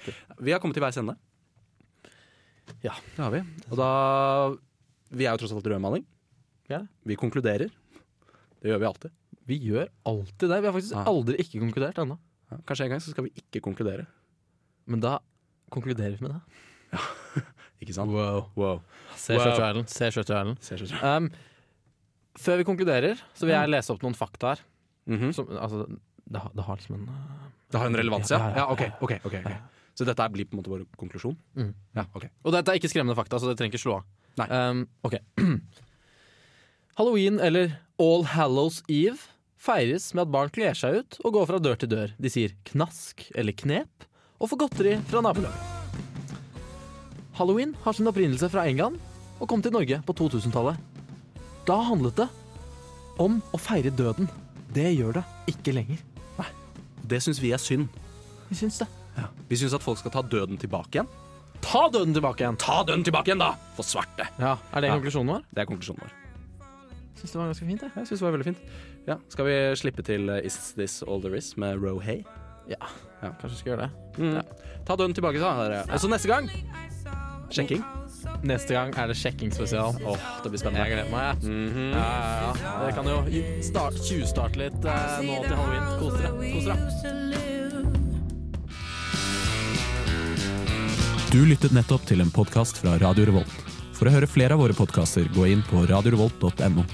[0.06, 0.12] Ja.
[0.38, 1.16] Vi har kommet til veis ende.
[2.84, 2.94] Ja.
[3.16, 3.42] Det har vi.
[3.70, 3.88] Og da
[5.14, 6.04] Vi er jo tross alt rødmaling.
[6.70, 6.80] Ja.
[7.06, 7.68] Vi konkluderer.
[8.62, 9.10] Det gjør vi alltid.
[9.46, 10.60] Vi gjør alltid det.
[10.62, 11.04] Vi har faktisk Ja.
[11.10, 12.18] aldri ikke konkludert ennå.
[12.50, 14.06] Ja, kanskje en gang så skal vi ikke konkludere.
[14.86, 15.18] Men da
[15.70, 16.40] konkluderer vi med det.
[17.82, 18.10] Ikke sant?
[18.10, 18.50] Wow.
[18.56, 18.80] Wow.
[19.16, 19.42] Se Wow.
[19.42, 19.88] Shutter Island.
[19.90, 20.58] Se Shutter Island.
[20.62, 21.30] Ser så Um,
[22.38, 24.60] før vi konkluderer, så vil jeg lese opp noen fakta her.
[25.06, 25.32] Mhm.
[25.34, 28.38] Som, altså, det, har- det har liksom en uh, Det har en relevans, ja?
[28.56, 29.36] Ja, ok, ok, ok.
[29.94, 31.36] Så dette blir på en måte vår konklusjon?
[31.56, 31.72] Mm.
[31.94, 32.24] Ja, ok.
[32.44, 34.06] Og dette er ikke skremmende fakta, så det trenger ikke slå av.
[34.40, 34.46] Nei.
[34.50, 35.14] Um, ok.
[36.98, 39.18] Halloween, eller All Hallows Eve,
[39.58, 42.12] feires med at barn kler seg ut og går fra dør til dør.
[42.20, 44.06] De sier knask eller knep,
[44.42, 45.70] og får godteri fra nabolaget.
[47.38, 49.00] Halloween har sin opprinnelse fra England
[49.42, 50.78] og kom til Norge på 2000-tallet.
[51.66, 52.28] Da handlet det
[53.22, 54.28] om å feire døden.
[54.74, 56.02] Det gjør det ikke lenger.
[57.06, 57.88] Det syns vi er synd.
[58.48, 58.88] Vi syns det.
[59.48, 61.08] Vi syns at folk skal ta døden tilbake igjen.
[61.64, 62.56] Ta døden tilbake igjen!
[62.60, 63.52] Ta døden tilbake igjen, da!
[63.76, 64.26] For svarte!
[64.38, 64.96] Ja, Er det Ja.
[64.98, 65.42] konklusjonen vår?
[65.54, 66.12] Det er konklusjonen vår.
[67.16, 67.90] Syns det var ganske fint, jeg.
[67.96, 68.58] Jeg synes det var veldig fint.
[69.06, 72.24] Ja, Skal vi slippe til uh, Is This All There Is med Rohay?
[72.68, 72.76] Ja,
[73.22, 73.30] Ja.
[73.40, 74.18] kanskje vi skal gjøre det.
[74.18, 74.84] Mm.
[74.86, 75.54] Ta døden tilbake, da.
[75.68, 75.98] dere.
[75.98, 76.50] Så neste gang
[77.50, 77.84] sjekking.
[78.44, 79.96] Neste gang er det sjekking-spesial.
[80.04, 80.84] Åh, det blir spennende.
[80.84, 81.90] Jeg gleder meg, Mm -hmm.
[81.92, 82.78] Ja, ja, ja.
[82.80, 85.98] Dere kan jo start, tjuvstarte litt eh, nå til halloween.
[86.00, 86.30] Kos dere.
[86.52, 87.14] Kos dere.
[91.34, 93.64] Du lyttet nettopp til en podkast fra Radio Revolt.
[93.92, 96.84] For å høre flere av våre podkaster, gå inn på radiorevolt.no.